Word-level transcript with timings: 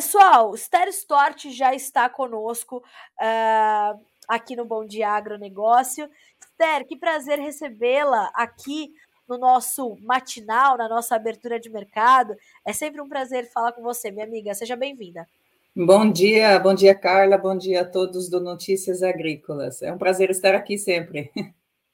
Pessoal, 0.00 0.54
Esther 0.54 0.88
Stort 0.88 1.50
já 1.50 1.74
está 1.74 2.08
conosco 2.08 2.78
uh, 2.78 4.00
aqui 4.26 4.56
no 4.56 4.64
Bom 4.64 4.86
Dia 4.86 5.10
Agronegócio. 5.10 6.08
Esther, 6.40 6.86
que 6.86 6.96
prazer 6.96 7.38
recebê-la 7.38 8.30
aqui 8.32 8.94
no 9.28 9.36
nosso 9.36 9.98
matinal, 10.00 10.78
na 10.78 10.88
nossa 10.88 11.16
abertura 11.16 11.60
de 11.60 11.68
mercado. 11.68 12.34
É 12.64 12.72
sempre 12.72 13.02
um 13.02 13.10
prazer 13.10 13.52
falar 13.52 13.72
com 13.72 13.82
você, 13.82 14.10
minha 14.10 14.24
amiga. 14.24 14.54
Seja 14.54 14.74
bem-vinda. 14.74 15.28
Bom 15.76 16.10
dia, 16.10 16.58
bom 16.58 16.72
dia, 16.72 16.94
Carla, 16.94 17.36
bom 17.36 17.54
dia 17.54 17.82
a 17.82 17.84
todos 17.84 18.30
do 18.30 18.40
Notícias 18.40 19.02
Agrícolas. 19.02 19.82
É 19.82 19.92
um 19.92 19.98
prazer 19.98 20.30
estar 20.30 20.54
aqui 20.54 20.78
sempre. 20.78 21.30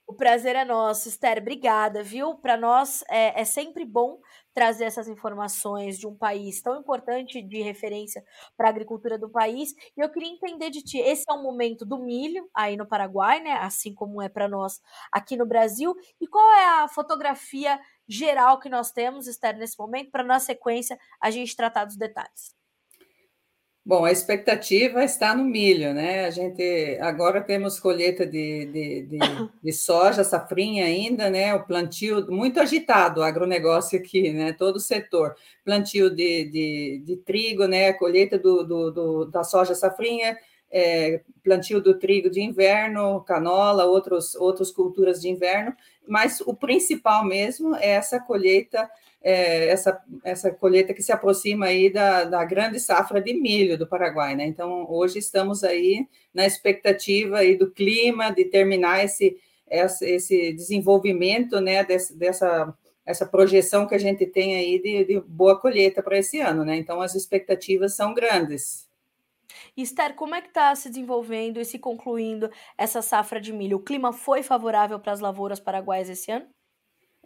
O 0.07 0.13
prazer 0.13 0.55
é 0.55 0.63
nosso, 0.63 1.09
Esther. 1.09 1.39
Obrigada, 1.39 2.01
viu? 2.01 2.35
Para 2.35 2.55
nós 2.55 3.03
é, 3.09 3.41
é, 3.41 3.43
sempre 3.43 3.83
bom 3.83 4.19
trazer 4.57 4.85
essas 4.85 5.07
informações 5.07 5.99
de 5.99 6.07
um 6.07 6.15
país 6.15 6.63
tão 6.63 6.79
importante 6.79 7.43
de 7.43 7.61
referência 7.61 8.25
para 8.57 8.65
a 8.67 8.71
agricultura 8.71 9.15
do 9.15 9.29
país. 9.29 9.71
E 9.95 10.01
eu 10.01 10.09
queria 10.09 10.31
entender 10.31 10.71
de 10.71 10.81
ti: 10.81 10.97
esse 10.97 11.23
é 11.29 11.33
o 11.33 11.43
momento 11.43 11.85
do 11.85 11.99
milho 11.99 12.49
aí 12.55 12.75
no 12.75 12.87
Paraguai, 12.87 13.39
né? 13.39 13.51
Assim 13.53 13.93
como 13.93 14.19
é 14.19 14.27
para 14.27 14.47
nós 14.47 14.81
aqui 15.11 15.37
no 15.37 15.45
Brasil. 15.45 15.95
E 16.19 16.25
qual 16.27 16.51
é 16.53 16.81
a 16.81 16.87
fotografia 16.87 17.79
geral 18.07 18.59
que 18.59 18.67
nós 18.67 18.91
temos, 18.91 19.27
Esther, 19.27 19.55
nesse 19.59 19.77
momento, 19.77 20.09
para 20.09 20.23
na 20.23 20.39
sequência 20.39 20.97
a 21.21 21.29
gente 21.29 21.55
tratar 21.55 21.85
dos 21.85 21.95
detalhes? 21.95 22.55
Bom, 23.87 24.03
a 24.03 24.11
expectativa 24.11 25.01
está 25.01 25.33
no 25.33 25.45
milho, 25.45 25.93
né? 25.93 26.25
A 26.25 26.29
gente 26.29 26.97
agora 26.99 27.39
temos 27.39 27.79
colheita 27.79 28.25
de, 28.25 28.65
de, 28.65 29.01
de, 29.03 29.17
de, 29.63 29.71
soja, 29.71 30.25
safrinha 30.25 30.83
ainda, 30.83 31.29
né? 31.29 31.55
O 31.55 31.63
plantio 31.63 32.29
muito 32.29 32.59
agitado, 32.59 33.21
o 33.21 33.23
agronegócio 33.23 33.97
aqui, 33.97 34.33
né? 34.33 34.51
Todo 34.51 34.75
o 34.75 34.81
setor. 34.81 35.37
Plantio 35.63 36.09
de, 36.09 36.43
de, 36.51 37.01
de 37.05 37.15
trigo, 37.15 37.65
né? 37.65 37.93
Colheita 37.93 38.37
do, 38.37 38.61
do, 38.65 38.91
do 38.91 39.25
da 39.27 39.45
soja 39.45 39.73
safrinha, 39.73 40.37
é, 40.69 41.21
plantio 41.41 41.79
do 41.79 41.97
trigo 41.97 42.29
de 42.29 42.41
inverno, 42.41 43.21
canola, 43.21 43.85
outros, 43.85 44.35
outras 44.35 44.69
culturas 44.69 45.21
de 45.21 45.29
inverno, 45.29 45.73
mas 46.05 46.41
o 46.41 46.53
principal 46.53 47.23
mesmo 47.23 47.73
é 47.77 47.91
essa 47.91 48.19
colheita 48.19 48.89
é, 49.21 49.67
essa, 49.69 50.01
essa 50.23 50.51
colheita 50.51 50.93
que 50.93 51.01
se 51.01 51.11
aproxima 51.11 51.67
aí 51.67 51.91
da, 51.91 52.23
da 52.23 52.45
grande 52.45 52.79
safra 52.79 53.21
de 53.21 53.33
milho 53.33 53.77
do 53.77 53.87
Paraguai, 53.87 54.35
né? 54.35 54.45
Então, 54.45 54.89
hoje 54.89 55.19
estamos 55.19 55.63
aí 55.63 56.07
na 56.33 56.45
expectativa 56.45 57.39
aí 57.39 57.55
do 57.55 57.71
clima, 57.71 58.29
de 58.31 58.45
terminar 58.45 59.03
esse, 59.03 59.37
esse 59.69 60.53
desenvolvimento, 60.53 61.59
né, 61.59 61.83
dessa, 61.83 62.73
essa 63.05 63.25
projeção 63.25 63.87
que 63.87 63.95
a 63.95 63.99
gente 63.99 64.25
tem 64.25 64.55
aí 64.55 64.81
de, 64.81 65.05
de 65.05 65.19
boa 65.21 65.59
colheita 65.59 66.03
para 66.03 66.17
esse 66.17 66.39
ano, 66.39 66.63
né? 66.63 66.77
Então, 66.77 67.01
as 67.01 67.15
expectativas 67.15 67.95
são 67.95 68.13
grandes. 68.13 68.87
Esther, 69.75 70.15
como 70.15 70.35
é 70.35 70.41
que 70.41 70.47
está 70.47 70.73
se 70.75 70.89
desenvolvendo 70.89 71.59
e 71.59 71.65
se 71.65 71.79
concluindo 71.79 72.49
essa 72.77 73.01
safra 73.01 73.39
de 73.39 73.53
milho? 73.53 73.77
O 73.77 73.83
clima 73.83 74.11
foi 74.11 74.41
favorável 74.43 74.99
para 74.99 75.11
as 75.11 75.19
lavouras 75.19 75.59
paraguaias 75.59 76.09
esse 76.09 76.31
ano? 76.31 76.47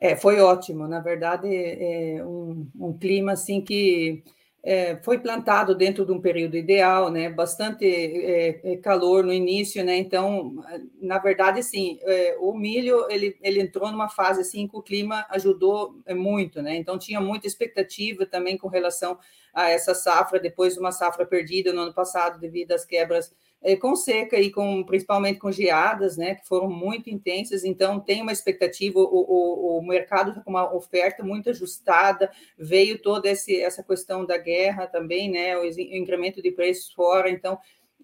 É, 0.03 0.15
foi 0.15 0.39
ótimo. 0.41 0.87
Na 0.87 0.99
verdade, 0.99 1.47
é 1.55 2.25
um, 2.25 2.67
um 2.79 2.97
clima 2.97 3.33
assim 3.33 3.61
que 3.61 4.23
é, 4.63 4.95
foi 5.03 5.19
plantado 5.19 5.75
dentro 5.75 6.03
de 6.07 6.11
um 6.11 6.19
período 6.19 6.57
ideal, 6.57 7.11
né? 7.11 7.29
Bastante 7.29 7.85
é, 7.85 8.73
é 8.73 8.77
calor 8.77 9.23
no 9.23 9.31
início, 9.31 9.83
né? 9.85 9.95
Então, 9.97 10.55
na 10.99 11.19
verdade, 11.19 11.59
assim, 11.59 11.99
é, 12.01 12.35
o 12.39 12.51
milho 12.57 13.05
ele, 13.11 13.37
ele 13.43 13.61
entrou 13.61 13.91
numa 13.91 14.09
fase 14.09 14.41
assim 14.41 14.67
que 14.67 14.75
o 14.75 14.81
clima 14.81 15.23
ajudou 15.29 15.95
é, 16.07 16.15
muito, 16.15 16.63
né? 16.63 16.75
Então 16.75 16.97
tinha 16.97 17.21
muita 17.21 17.45
expectativa 17.45 18.25
também 18.25 18.57
com 18.57 18.67
relação 18.67 19.19
a 19.53 19.69
essa 19.69 19.93
safra 19.93 20.39
depois 20.39 20.73
de 20.73 20.79
uma 20.79 20.91
safra 20.91 21.27
perdida 21.27 21.71
no 21.73 21.81
ano 21.81 21.93
passado 21.93 22.39
devido 22.39 22.71
às 22.71 22.85
quebras 22.85 23.31
é, 23.61 23.75
com 23.75 23.95
seca 23.95 24.39
e 24.39 24.49
com 24.49 24.83
principalmente 24.83 25.39
com 25.39 25.51
geadas, 25.51 26.17
né, 26.17 26.35
que 26.35 26.47
foram 26.47 26.69
muito 26.69 27.09
intensas. 27.09 27.63
Então 27.63 27.99
tem 27.99 28.21
uma 28.21 28.31
expectativa, 28.31 28.99
o, 28.99 29.03
o, 29.03 29.77
o 29.77 29.83
mercado 29.83 30.31
está 30.31 30.41
com 30.41 30.49
uma 30.49 30.73
oferta 30.73 31.23
muito 31.23 31.49
ajustada. 31.49 32.31
Veio 32.57 32.99
toda 32.99 33.29
esse, 33.29 33.61
essa 33.61 33.83
questão 33.83 34.25
da 34.25 34.37
guerra 34.37 34.87
também, 34.87 35.29
né, 35.29 35.57
o, 35.57 35.61
o 35.61 35.95
incremento 35.95 36.41
de 36.41 36.51
preços 36.51 36.91
fora. 36.91 37.29
Então 37.29 37.57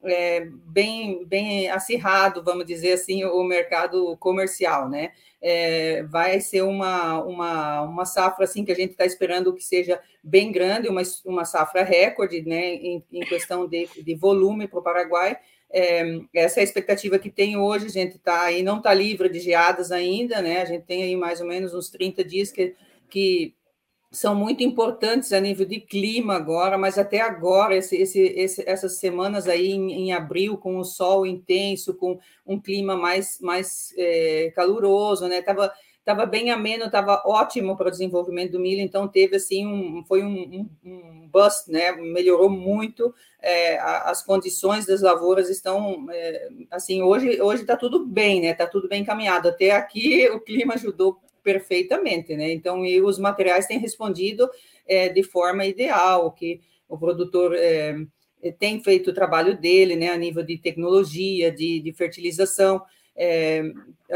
é, 0.03 0.47
bem, 0.65 1.25
bem 1.25 1.69
acirrado, 1.69 2.43
vamos 2.43 2.65
dizer 2.65 2.93
assim, 2.93 3.23
o 3.25 3.43
mercado 3.43 4.15
comercial, 4.17 4.89
né? 4.89 5.11
É, 5.41 6.03
vai 6.03 6.39
ser 6.39 6.63
uma, 6.63 7.23
uma, 7.23 7.81
uma 7.83 8.05
safra 8.05 8.43
assim 8.43 8.65
que 8.65 8.71
a 8.71 8.75
gente 8.75 8.91
está 8.91 9.05
esperando 9.05 9.53
que 9.53 9.63
seja 9.63 9.99
bem 10.23 10.51
grande, 10.51 10.89
uma, 10.89 11.01
uma 11.25 11.45
safra 11.45 11.83
recorde, 11.83 12.41
né? 12.41 12.75
Em, 12.75 13.03
em 13.11 13.21
questão 13.21 13.67
de, 13.67 13.87
de 14.03 14.15
volume 14.15 14.67
para 14.67 14.79
o 14.79 14.83
Paraguai. 14.83 15.37
É, 15.69 16.21
essa 16.33 16.59
é 16.59 16.61
a 16.61 16.63
expectativa 16.63 17.19
que 17.19 17.29
tem 17.29 17.57
hoje, 17.57 17.87
a 17.87 17.89
gente 17.89 18.15
está 18.15 18.43
aí, 18.43 18.63
não 18.63 18.77
está 18.77 18.93
livre 18.93 19.29
de 19.29 19.39
geadas 19.39 19.91
ainda, 19.91 20.41
né? 20.41 20.61
A 20.61 20.65
gente 20.65 20.85
tem 20.85 21.03
aí 21.03 21.15
mais 21.15 21.41
ou 21.41 21.47
menos 21.47 21.73
uns 21.73 21.89
30 21.89 22.23
dias 22.23 22.51
que, 22.51 22.73
que 23.09 23.53
são 24.17 24.33
muito 24.33 24.63
importantes 24.63 25.31
a 25.31 25.39
nível 25.39 25.63
de 25.63 25.79
clima 25.79 26.33
agora, 26.33 26.75
mas 26.75 26.97
até 26.97 27.21
agora, 27.21 27.75
esse, 27.75 27.95
esse, 27.95 28.19
esse, 28.19 28.67
essas 28.67 28.97
semanas 28.97 29.47
aí 29.47 29.69
em, 29.69 29.91
em, 29.91 30.11
abril, 30.11 30.57
com 30.57 30.77
o 30.79 30.83
sol 30.83 31.23
intenso, 31.23 31.93
com 31.93 32.19
um 32.43 32.59
clima 32.59 32.97
mais, 32.97 33.39
mais 33.39 33.93
é, 33.95 34.51
caluroso, 34.55 35.27
né? 35.27 35.43
Tava, 35.43 35.71
tava 36.03 36.25
bem 36.25 36.49
ameno, 36.49 36.85
estava 36.85 37.21
ótimo 37.27 37.77
para 37.77 37.89
o 37.89 37.91
desenvolvimento 37.91 38.53
do 38.53 38.59
milho, 38.59 38.81
então 38.81 39.07
teve 39.07 39.35
assim 39.35 39.67
um, 39.67 40.03
foi 40.07 40.23
um, 40.23 40.67
um, 40.83 40.91
um 40.91 41.29
bust, 41.31 41.71
né? 41.71 41.91
Melhorou 41.91 42.49
muito, 42.49 43.13
é, 43.39 43.77
as 43.79 44.23
condições 44.25 44.87
das 44.87 45.01
lavouras 45.01 45.47
estão 45.47 46.07
é, 46.09 46.49
assim, 46.71 47.03
hoje 47.03 47.39
hoje 47.39 47.61
está 47.61 47.77
tudo 47.77 48.03
bem, 48.03 48.41
né? 48.41 48.49
Está 48.49 48.65
tudo 48.65 48.89
bem 48.89 49.03
encaminhado. 49.03 49.47
Até 49.47 49.73
aqui 49.73 50.27
o 50.33 50.39
clima 50.39 50.73
ajudou 50.73 51.19
perfeitamente, 51.47 52.35
né? 52.35 52.51
Então, 52.51 52.85
e 52.85 53.01
os 53.01 53.17
materiais 53.17 53.65
têm 53.65 53.79
respondido 53.79 54.49
é, 54.85 55.07
de 55.07 55.23
forma 55.23 55.65
ideal, 55.65 56.29
que 56.33 56.59
o 56.89 56.97
produtor 56.97 57.55
é, 57.55 57.95
tem 58.59 58.83
feito 58.83 59.11
o 59.11 59.13
trabalho 59.13 59.57
dele, 59.57 59.95
né, 59.95 60.09
a 60.09 60.17
nível 60.17 60.43
de 60.43 60.57
tecnologia, 60.57 61.49
de, 61.49 61.79
de 61.79 61.93
fertilização, 61.93 62.81
é, 63.15 63.63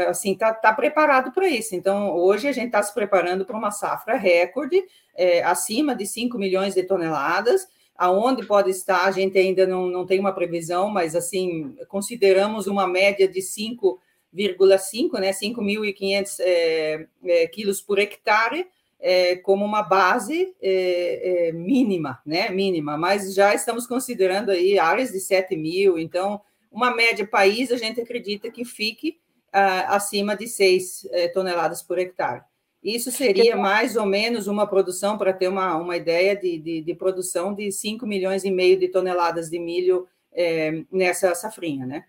assim, 0.08 0.34
tá, 0.34 0.52
tá 0.52 0.74
preparado 0.74 1.32
para 1.32 1.48
isso. 1.48 1.74
Então, 1.74 2.14
hoje 2.14 2.46
a 2.48 2.52
gente 2.52 2.66
está 2.66 2.82
se 2.82 2.92
preparando 2.92 3.46
para 3.46 3.56
uma 3.56 3.70
safra 3.70 4.14
recorde, 4.14 4.84
é, 5.16 5.42
acima 5.42 5.94
de 5.94 6.04
5 6.06 6.36
milhões 6.36 6.74
de 6.74 6.82
toneladas, 6.82 7.66
aonde 7.96 8.44
pode 8.44 8.68
estar, 8.68 9.06
a 9.06 9.10
gente 9.10 9.38
ainda 9.38 9.66
não, 9.66 9.86
não 9.86 10.04
tem 10.04 10.20
uma 10.20 10.34
previsão, 10.34 10.90
mas, 10.90 11.16
assim, 11.16 11.74
consideramos 11.88 12.66
uma 12.66 12.86
média 12.86 13.26
de 13.26 13.40
5 13.40 13.98
5,5, 14.34 15.18
né, 15.18 15.32
5.500 15.32 16.40
é, 16.40 17.06
é, 17.24 17.46
quilos 17.48 17.80
por 17.80 17.98
hectare, 17.98 18.66
é, 19.00 19.36
como 19.36 19.64
uma 19.64 19.82
base 19.82 20.54
é, 20.62 21.48
é, 21.48 21.52
mínima, 21.52 22.20
né, 22.24 22.50
mínima, 22.50 22.96
mas 22.96 23.34
já 23.34 23.54
estamos 23.54 23.86
considerando 23.86 24.50
aí 24.50 24.78
áreas 24.78 25.10
de 25.10 25.20
7 25.20 25.56
mil, 25.56 25.98
então, 25.98 26.40
uma 26.70 26.94
média 26.94 27.26
país, 27.26 27.70
a 27.72 27.76
gente 27.76 28.00
acredita 28.00 28.50
que 28.50 28.64
fique 28.64 29.18
ah, 29.52 29.96
acima 29.96 30.34
de 30.34 30.48
6 30.48 31.08
é, 31.10 31.28
toneladas 31.28 31.82
por 31.82 31.98
hectare. 31.98 32.42
Isso 32.82 33.12
seria 33.12 33.54
mais 33.56 33.96
ou 33.96 34.06
menos 34.06 34.46
uma 34.48 34.66
produção, 34.66 35.16
para 35.16 35.32
ter 35.32 35.46
uma, 35.46 35.76
uma 35.76 35.96
ideia 35.96 36.34
de, 36.34 36.58
de, 36.58 36.80
de, 36.80 36.94
produção 36.94 37.54
de 37.54 37.70
5 37.70 38.04
milhões 38.06 38.44
e 38.44 38.50
meio 38.50 38.78
de 38.78 38.88
toneladas 38.88 39.48
de 39.48 39.58
milho 39.58 40.08
é, 40.32 40.82
nessa 40.90 41.32
safrinha, 41.34 41.86
né? 41.86 42.04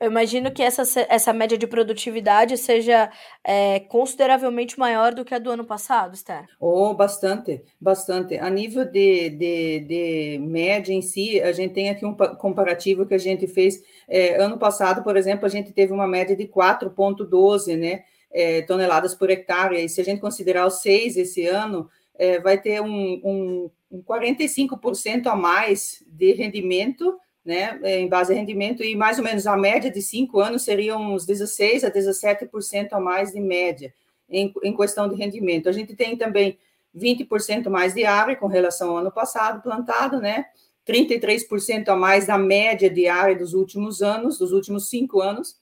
Eu 0.00 0.10
imagino 0.10 0.50
que 0.50 0.62
essa, 0.62 0.82
essa 1.08 1.32
média 1.32 1.56
de 1.56 1.66
produtividade 1.66 2.56
seja 2.56 3.10
é, 3.42 3.80
consideravelmente 3.80 4.78
maior 4.78 5.14
do 5.14 5.24
que 5.24 5.34
a 5.34 5.38
do 5.38 5.50
ano 5.50 5.64
passado, 5.64 6.14
Esther. 6.14 6.46
Oh, 6.58 6.94
bastante, 6.94 7.62
bastante. 7.80 8.36
A 8.36 8.50
nível 8.50 8.84
de, 8.84 9.30
de, 9.30 9.80
de 9.80 10.38
média 10.40 10.92
em 10.92 11.02
si, 11.02 11.40
a 11.40 11.52
gente 11.52 11.74
tem 11.74 11.90
aqui 11.90 12.04
um 12.04 12.14
comparativo 12.14 13.06
que 13.06 13.14
a 13.14 13.18
gente 13.18 13.46
fez. 13.46 13.82
É, 14.08 14.42
ano 14.42 14.58
passado, 14.58 15.02
por 15.02 15.16
exemplo, 15.16 15.46
a 15.46 15.50
gente 15.50 15.72
teve 15.72 15.92
uma 15.92 16.06
média 16.06 16.36
de 16.36 16.46
4,12 16.46 17.76
né, 17.76 18.04
é, 18.32 18.62
toneladas 18.62 19.14
por 19.14 19.30
hectare. 19.30 19.84
E 19.84 19.88
se 19.88 20.00
a 20.00 20.04
gente 20.04 20.20
considerar 20.20 20.66
os 20.66 20.80
seis 20.80 21.16
esse 21.16 21.46
ano, 21.46 21.88
é, 22.16 22.40
vai 22.40 22.60
ter 22.60 22.80
um, 22.80 23.20
um, 23.24 23.70
um 23.90 24.02
45% 24.02 25.26
a 25.26 25.36
mais 25.36 26.04
de 26.06 26.32
rendimento 26.32 27.18
né, 27.44 27.78
em 27.84 28.08
base 28.08 28.32
a 28.32 28.36
rendimento, 28.36 28.82
e 28.82 28.96
mais 28.96 29.18
ou 29.18 29.24
menos 29.24 29.46
a 29.46 29.56
média 29.56 29.90
de 29.90 30.00
cinco 30.00 30.40
anos 30.40 30.62
seria 30.62 30.96
uns 30.96 31.26
16% 31.26 31.84
a 31.84 31.90
17% 31.90 32.88
a 32.92 33.00
mais 33.00 33.32
de 33.32 33.40
média 33.40 33.92
em, 34.28 34.52
em 34.62 34.74
questão 34.74 35.08
de 35.08 35.14
rendimento. 35.14 35.68
A 35.68 35.72
gente 35.72 35.94
tem 35.94 36.16
também 36.16 36.58
20% 36.96 37.68
mais 37.68 37.92
de 37.92 38.04
área 38.04 38.36
com 38.36 38.46
relação 38.46 38.90
ao 38.90 38.98
ano 38.98 39.12
passado 39.12 39.62
plantado, 39.62 40.20
né? 40.20 40.46
33% 40.86 41.88
a 41.88 41.96
mais 41.96 42.26
da 42.26 42.38
média 42.38 42.90
de 42.90 43.08
área 43.08 43.36
dos 43.36 43.54
últimos 43.54 44.02
anos, 44.02 44.38
dos 44.38 44.52
últimos 44.52 44.88
cinco 44.88 45.20
anos, 45.20 45.56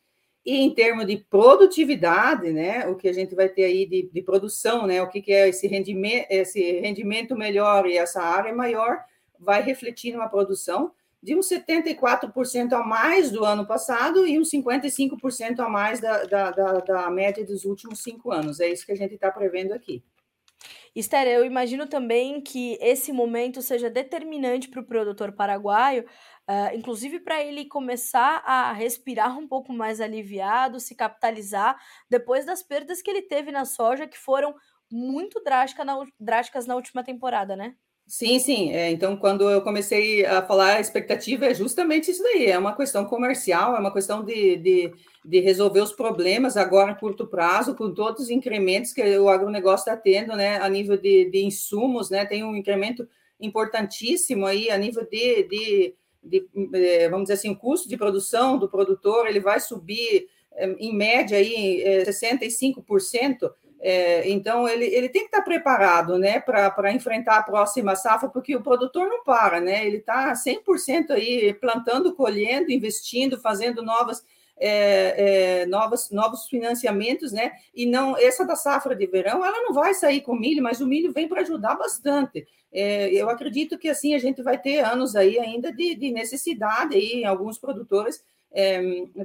e 0.45 0.57
em 0.57 0.75
termos 0.75 1.07
de 1.07 1.17
produtividade, 1.17 2.51
né, 2.51 2.87
o 2.89 2.97
que 2.97 3.09
a 3.09 3.13
gente 3.13 3.33
vai 3.33 3.49
ter 3.49 3.65
aí 3.65 3.87
de, 3.87 4.11
de 4.13 4.23
produção, 4.23 4.87
né, 4.87 5.01
o 5.01 5.09
que, 5.09 5.23
que 5.23 5.33
é 5.33 5.49
esse 5.49 5.69
rendimento, 5.69 6.27
esse 6.29 6.81
rendimento 6.81 7.37
melhor 7.37 7.87
e 7.87 7.97
essa 7.97 8.21
área 8.21 8.53
maior, 8.53 8.99
vai 9.39 9.63
refletir 9.63 10.13
numa 10.13 10.29
produção 10.29 10.91
de 11.23 11.37
uns 11.37 11.49
74% 11.49 12.73
a 12.73 12.85
mais 12.85 13.31
do 13.31 13.45
ano 13.45 13.65
passado 13.65 14.27
e 14.27 14.41
uns 14.41 14.51
55% 14.51 15.61
a 15.61 15.69
mais 15.69 16.01
da, 16.01 16.25
da, 16.25 16.51
da, 16.51 16.73
da, 16.81 17.11
média 17.11 17.45
dos 17.45 17.65
últimos 17.65 18.03
cinco 18.03 18.33
anos. 18.33 18.59
É 18.59 18.69
isso 18.69 18.85
que 18.85 18.93
a 18.93 18.97
gente 18.97 19.15
está 19.15 19.31
prevendo 19.31 19.73
aqui. 19.73 20.03
Esther, 20.95 21.27
eu 21.27 21.45
imagino 21.45 21.87
também 21.87 22.41
que 22.41 22.77
esse 22.81 23.13
momento 23.13 23.63
seja 23.63 23.89
determinante 23.89 24.69
para 24.69 24.81
o 24.81 24.87
produtor 24.87 25.33
paraguaio, 25.33 26.05
uh, 26.49 26.77
inclusive 26.77 27.21
para 27.21 27.43
ele 27.43 27.65
começar 27.65 28.43
a 28.45 28.73
respirar 28.73 29.39
um 29.39 29.49
pouco 29.49 29.73
mais 29.73 30.01
aliviado, 30.01 30.81
se 30.81 30.95
capitalizar, 30.95 31.81
depois 32.11 32.45
das 32.45 32.63
perdas 32.63 33.01
que 33.01 33.11
ele 33.11 33.23
teve 33.23 33.51
na 33.51 33.65
soja, 33.65 34.07
que 34.07 34.19
foram 34.19 34.55
muito 34.91 35.43
drástica 35.43 35.85
na, 35.85 36.05
drásticas 36.21 36.67
na 36.67 36.77
última 36.77 37.03
temporada, 37.03 37.57
né? 37.57 37.75
Sim, 38.07 38.39
sim. 38.39 38.71
É, 38.73 38.91
então, 38.91 39.17
quando 39.17 39.49
eu 39.49 39.63
comecei 39.63 40.25
a 40.27 40.43
falar 40.43 40.77
a 40.77 40.81
expectativa, 40.81 41.47
é 41.47 41.55
justamente 41.55 42.11
isso 42.11 42.23
daí. 42.23 42.47
É 42.47 42.59
uma 42.59 42.77
questão 42.77 43.07
comercial, 43.07 43.75
é 43.75 43.79
uma 43.81 43.93
questão 43.93 44.23
de, 44.23 44.57
de, 44.57 44.93
de 45.25 45.41
resolver 45.41 45.81
os 45.81 45.93
problemas 45.93 46.57
agora 46.57 46.93
a 46.93 46.95
curto 46.95 47.27
prazo, 47.27 47.75
com 47.75 47.93
todos 47.95 48.25
os 48.25 48.31
incrementos 48.31 48.93
que 48.93 49.03
o 49.19 49.29
agronegócio 49.31 49.85
está 49.91 49.97
tendo, 49.97 50.37
né, 50.37 50.57
a 50.59 50.69
nível 50.69 50.97
de, 50.99 51.31
de 51.31 51.43
insumos, 51.45 52.11
né, 52.11 52.27
tem 52.27 52.45
um 52.45 52.55
incremento 52.55 53.09
importantíssimo 53.41 54.45
aí 54.47 54.71
a 54.71 54.77
nível 54.77 55.07
de, 55.09 55.43
de, 55.45 55.95
de 56.23 56.49
é, 56.75 57.09
vamos 57.09 57.25
dizer 57.25 57.35
assim, 57.35 57.51
o 57.51 57.57
custo 57.57 57.89
de 57.89 57.97
produção 57.97 58.59
do 58.59 58.69
produtor, 58.69 59.27
ele 59.27 59.41
vai 59.41 59.59
subir 59.59 60.29
é, 60.53 60.67
em 60.79 60.95
média 60.95 61.39
aí 61.39 61.83
65%, 62.05 63.51
é, 63.85 64.31
então, 64.31 64.69
ele, 64.69 64.85
ele 64.85 65.09
tem 65.09 65.23
que 65.23 65.27
estar 65.27 65.43
preparado 65.43 66.17
né, 66.17 66.39
para 66.39 66.93
enfrentar 66.93 67.39
a 67.39 67.43
próxima 67.43 67.97
safra, 67.97 68.29
porque 68.29 68.55
o 68.55 68.63
produtor 68.63 69.09
não 69.09 69.25
para, 69.25 69.61
né? 69.61 69.85
Ele 69.85 69.97
está 69.97 70.33
100% 70.35 71.11
aí 71.11 71.53
plantando, 71.55 72.15
colhendo, 72.15 72.71
investindo, 72.71 73.41
fazendo 73.41 73.83
novas, 73.83 74.25
é, 74.57 75.63
é, 75.63 75.67
novas, 75.67 76.11
novos 76.13 76.47
financiamentos, 76.47 77.33
né? 77.33 77.51
E 77.75 77.85
não 77.85 78.17
essa 78.17 78.47
da 78.47 78.55
safra 78.55 78.95
de 78.95 79.05
verão, 79.09 79.45
ela 79.45 79.61
não 79.63 79.75
vai 79.75 79.95
sair 79.95 80.21
com 80.21 80.37
milho, 80.37 80.63
mas 80.63 80.81
o 80.81 80.87
milho 80.87 81.13
vem 81.13 81.27
para 81.27 81.41
ajudar 81.41 81.75
bastante. 81.75 82.47
É, 82.73 83.13
eu 83.13 83.29
acredito 83.29 83.77
que 83.77 83.89
assim 83.89 84.15
a 84.15 84.19
gente 84.19 84.43
vai 84.43 84.57
ter 84.59 84.79
anos 84.79 85.17
aí 85.17 85.41
ainda 85.41 85.73
de, 85.73 85.97
de 85.97 86.13
necessidade 86.13 86.95
aí 86.95 87.15
em 87.15 87.25
alguns 87.25 87.59
produtores 87.59 88.23
é, 88.55 88.83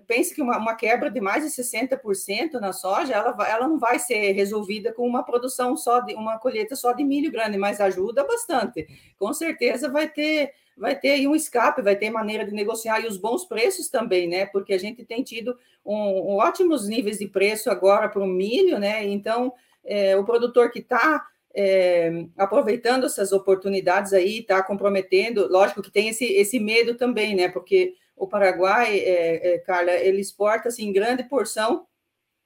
pense 0.07 0.33
que 0.33 0.41
uma, 0.41 0.57
uma, 0.57 0.75
quebra 0.75 1.11
de 1.11 1.19
mais 1.19 1.43
de 1.43 1.49
60% 1.49 2.53
na 2.53 2.71
soja, 2.71 3.13
ela, 3.13 3.35
ela 3.49 3.67
não 3.67 3.77
vai 3.77 3.99
ser 3.99 4.31
resolvida 4.31 4.93
com 4.93 5.05
uma 5.05 5.23
produção 5.23 5.75
só 5.75 5.99
de 5.99 6.13
uma 6.13 6.37
colheita 6.39 6.75
só 6.75 6.93
de 6.93 7.03
milho 7.03 7.31
grande, 7.31 7.57
mas 7.57 7.81
ajuda 7.81 8.23
bastante. 8.23 8.87
Com 9.17 9.33
certeza 9.33 9.89
vai 9.89 10.07
ter 10.07 10.51
vai 10.77 10.95
ter 10.95 11.09
aí 11.09 11.27
um 11.27 11.35
escape, 11.35 11.81
vai 11.81 11.95
ter 11.95 12.11
maneira 12.11 12.45
de 12.45 12.53
negociar 12.53 12.99
e 12.99 13.07
os 13.07 13.17
bons 13.17 13.45
preços 13.45 13.89
também, 13.89 14.27
né? 14.27 14.45
Porque 14.45 14.73
a 14.75 14.77
gente 14.77 15.03
tem 15.03 15.23
tido 15.23 15.57
um, 15.83 15.95
um 15.95 16.35
ótimos 16.35 16.87
níveis 16.87 17.17
de 17.17 17.27
preço 17.27 17.71
agora 17.71 18.07
para 18.07 18.21
o 18.21 18.27
milho, 18.27 18.77
né? 18.77 19.03
Então 19.03 19.51
é, 19.83 20.15
o 20.15 20.23
produtor 20.23 20.71
que 20.71 20.79
está 20.79 21.25
é, 21.55 22.27
aproveitando 22.37 23.07
essas 23.07 23.31
oportunidades 23.31 24.13
aí, 24.13 24.39
está 24.39 24.61
comprometendo, 24.61 25.47
lógico 25.51 25.81
que 25.81 25.91
tem 25.91 26.09
esse, 26.09 26.25
esse 26.25 26.59
medo 26.59 26.95
também, 26.95 27.35
né? 27.35 27.49
Porque 27.49 27.95
o 28.17 28.27
Paraguai, 28.27 28.97
é, 28.99 29.53
é, 29.53 29.57
Carla, 29.59 29.91
ele 29.91 30.19
exporta 30.19 30.69
assim 30.69 30.91
grande 30.91 31.23
porção 31.23 31.85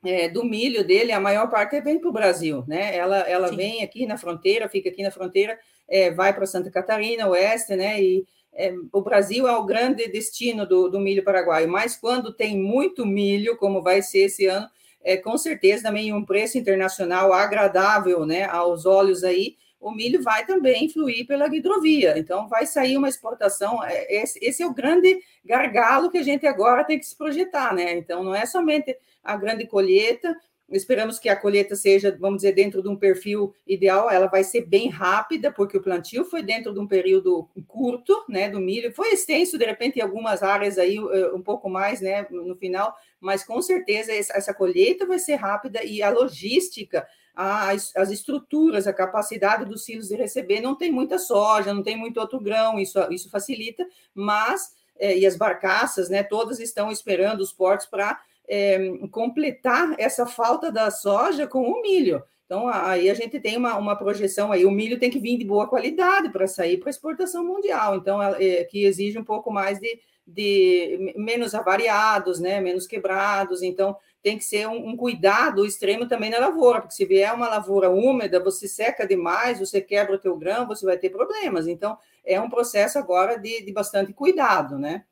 é, 0.03 0.27
do 0.27 0.43
milho 0.43 0.85
dele, 0.85 1.11
a 1.11 1.19
maior 1.19 1.49
parte 1.49 1.79
vem 1.79 1.99
para 1.99 2.09
o 2.09 2.13
Brasil, 2.13 2.63
né? 2.67 2.95
Ela, 2.95 3.19
ela 3.19 3.55
vem 3.55 3.83
aqui 3.83 4.05
na 4.05 4.17
fronteira, 4.17 4.67
fica 4.67 4.89
aqui 4.89 5.01
na 5.01 5.11
fronteira, 5.11 5.57
é, 5.87 6.11
vai 6.11 6.33
para 6.33 6.45
Santa 6.45 6.71
Catarina, 6.71 7.27
oeste, 7.29 7.75
né? 7.75 8.01
E 8.01 8.25
é, 8.53 8.73
o 8.91 9.01
Brasil 9.01 9.47
é 9.47 9.55
o 9.55 9.65
grande 9.65 10.07
destino 10.07 10.65
do, 10.65 10.89
do 10.89 10.99
milho 10.99 11.23
paraguaio, 11.23 11.69
mas 11.69 11.95
quando 11.95 12.33
tem 12.33 12.57
muito 12.57 13.05
milho, 13.05 13.55
como 13.57 13.81
vai 13.81 14.01
ser 14.01 14.25
esse 14.25 14.45
ano, 14.47 14.67
é, 15.03 15.17
com 15.17 15.37
certeza 15.37 15.83
também 15.83 16.13
um 16.13 16.25
preço 16.25 16.57
internacional 16.57 17.31
agradável, 17.31 18.25
né? 18.25 18.43
Aos 18.45 18.85
olhos 18.85 19.23
aí, 19.23 19.55
o 19.81 19.91
milho 19.91 20.21
vai 20.21 20.45
também 20.45 20.87
fluir 20.87 21.25
pela 21.25 21.53
hidrovia. 21.53 22.17
Então, 22.17 22.47
vai 22.47 22.67
sair 22.67 22.95
uma 22.95 23.09
exportação. 23.09 23.83
É, 23.83 24.21
esse, 24.21 24.39
esse, 24.41 24.61
é 24.61 24.65
o 24.65 24.73
grande 24.73 25.19
gargalo 25.43 26.11
que 26.11 26.19
a 26.19 26.23
gente 26.23 26.45
agora 26.45 26.83
tem 26.83 26.99
que 26.99 27.05
se 27.05 27.17
projetar, 27.17 27.73
né? 27.73 27.97
Então, 27.97 28.23
não 28.23 28.35
é 28.35 28.45
somente 28.45 28.95
a 29.23 29.35
grande 29.35 29.65
colheita. 29.65 30.37
Esperamos 30.71 31.19
que 31.19 31.29
a 31.29 31.35
colheita 31.35 31.75
seja, 31.75 32.15
vamos 32.19 32.37
dizer, 32.37 32.53
dentro 32.53 32.81
de 32.81 32.89
um 32.89 32.95
perfil 32.95 33.53
ideal. 33.67 34.09
Ela 34.09 34.27
vai 34.27 34.43
ser 34.43 34.65
bem 34.65 34.89
rápida, 34.89 35.51
porque 35.51 35.77
o 35.77 35.81
plantio 35.81 36.23
foi 36.25 36.41
dentro 36.41 36.73
de 36.73 36.79
um 36.79 36.87
período 36.87 37.47
curto, 37.67 38.23
né, 38.29 38.49
do 38.49 38.59
milho. 38.59 38.93
Foi 38.93 39.09
extenso, 39.13 39.57
de 39.57 39.65
repente, 39.65 39.99
em 39.99 40.01
algumas 40.01 40.41
áreas 40.41 40.77
aí, 40.77 40.97
eh, 40.97 41.31
um 41.33 41.41
pouco 41.41 41.69
mais, 41.69 41.99
né, 42.01 42.25
no 42.29 42.55
final, 42.55 42.95
mas 43.19 43.43
com 43.43 43.61
certeza 43.61 44.11
essa 44.13 44.53
colheita 44.53 45.05
vai 45.05 45.19
ser 45.19 45.35
rápida 45.35 45.83
e 45.83 46.01
a 46.01 46.09
logística 46.09 47.05
as, 47.33 47.95
as 47.95 48.11
estruturas, 48.11 48.87
a 48.87 48.93
capacidade 48.93 49.65
dos 49.65 49.85
silos 49.85 50.09
de 50.09 50.15
receber, 50.15 50.61
não 50.61 50.75
tem 50.75 50.91
muita 50.91 51.17
soja, 51.17 51.73
não 51.73 51.83
tem 51.83 51.97
muito 51.97 52.19
outro 52.19 52.39
grão, 52.39 52.77
isso, 52.77 52.99
isso 53.11 53.29
facilita, 53.29 53.87
mas, 54.13 54.75
é, 54.97 55.17
e 55.17 55.25
as 55.25 55.37
barcaças, 55.37 56.09
né, 56.09 56.23
todas 56.23 56.59
estão 56.59 56.91
esperando 56.91 57.41
os 57.41 57.53
portos 57.53 57.85
para 57.85 58.19
é, 58.51 59.07
completar 59.11 59.95
essa 59.97 60.25
falta 60.25 60.69
da 60.69 60.91
soja 60.91 61.47
com 61.47 61.61
o 61.61 61.81
milho. 61.81 62.21
Então, 62.45 62.67
aí 62.67 63.09
a 63.09 63.13
gente 63.13 63.39
tem 63.39 63.55
uma, 63.55 63.77
uma 63.77 63.95
projeção 63.95 64.51
aí, 64.51 64.65
o 64.65 64.71
milho 64.71 64.99
tem 64.99 65.09
que 65.09 65.19
vir 65.19 65.37
de 65.37 65.45
boa 65.45 65.69
qualidade 65.69 66.29
para 66.29 66.45
sair 66.47 66.77
para 66.77 66.89
exportação 66.89 67.45
mundial, 67.45 67.95
então, 67.95 68.21
é, 68.21 68.65
que 68.65 68.83
exige 68.83 69.17
um 69.17 69.23
pouco 69.23 69.49
mais 69.49 69.79
de, 69.79 70.01
de 70.27 71.13
menos 71.15 71.55
avariados, 71.55 72.41
né, 72.41 72.59
menos 72.59 72.85
quebrados, 72.85 73.61
então 73.61 73.95
tem 74.21 74.37
que 74.37 74.43
ser 74.43 74.67
um, 74.67 74.89
um, 74.89 74.97
cuidado 74.97 75.65
extremo 75.65 76.05
também 76.05 76.29
na 76.29 76.39
lavoura, 76.39 76.81
porque 76.81 76.93
se 76.93 77.05
vier 77.05 77.33
uma 77.33 77.47
lavoura 77.47 77.89
úmida, 77.89 78.43
você 78.43 78.67
seca 78.67 79.07
demais, 79.07 79.59
você 79.59 79.79
quebra 79.79 80.15
o 80.15 80.19
teu 80.19 80.35
grão, 80.35 80.67
você 80.67 80.85
vai 80.85 80.97
ter 80.97 81.09
problemas. 81.09 81.67
Então, 81.67 81.97
é 82.23 82.39
um 82.39 82.49
processo 82.49 82.99
agora 82.99 83.39
de, 83.39 83.63
de 83.63 83.71
bastante 83.71 84.11
cuidado, 84.11 84.77
né? 84.77 85.05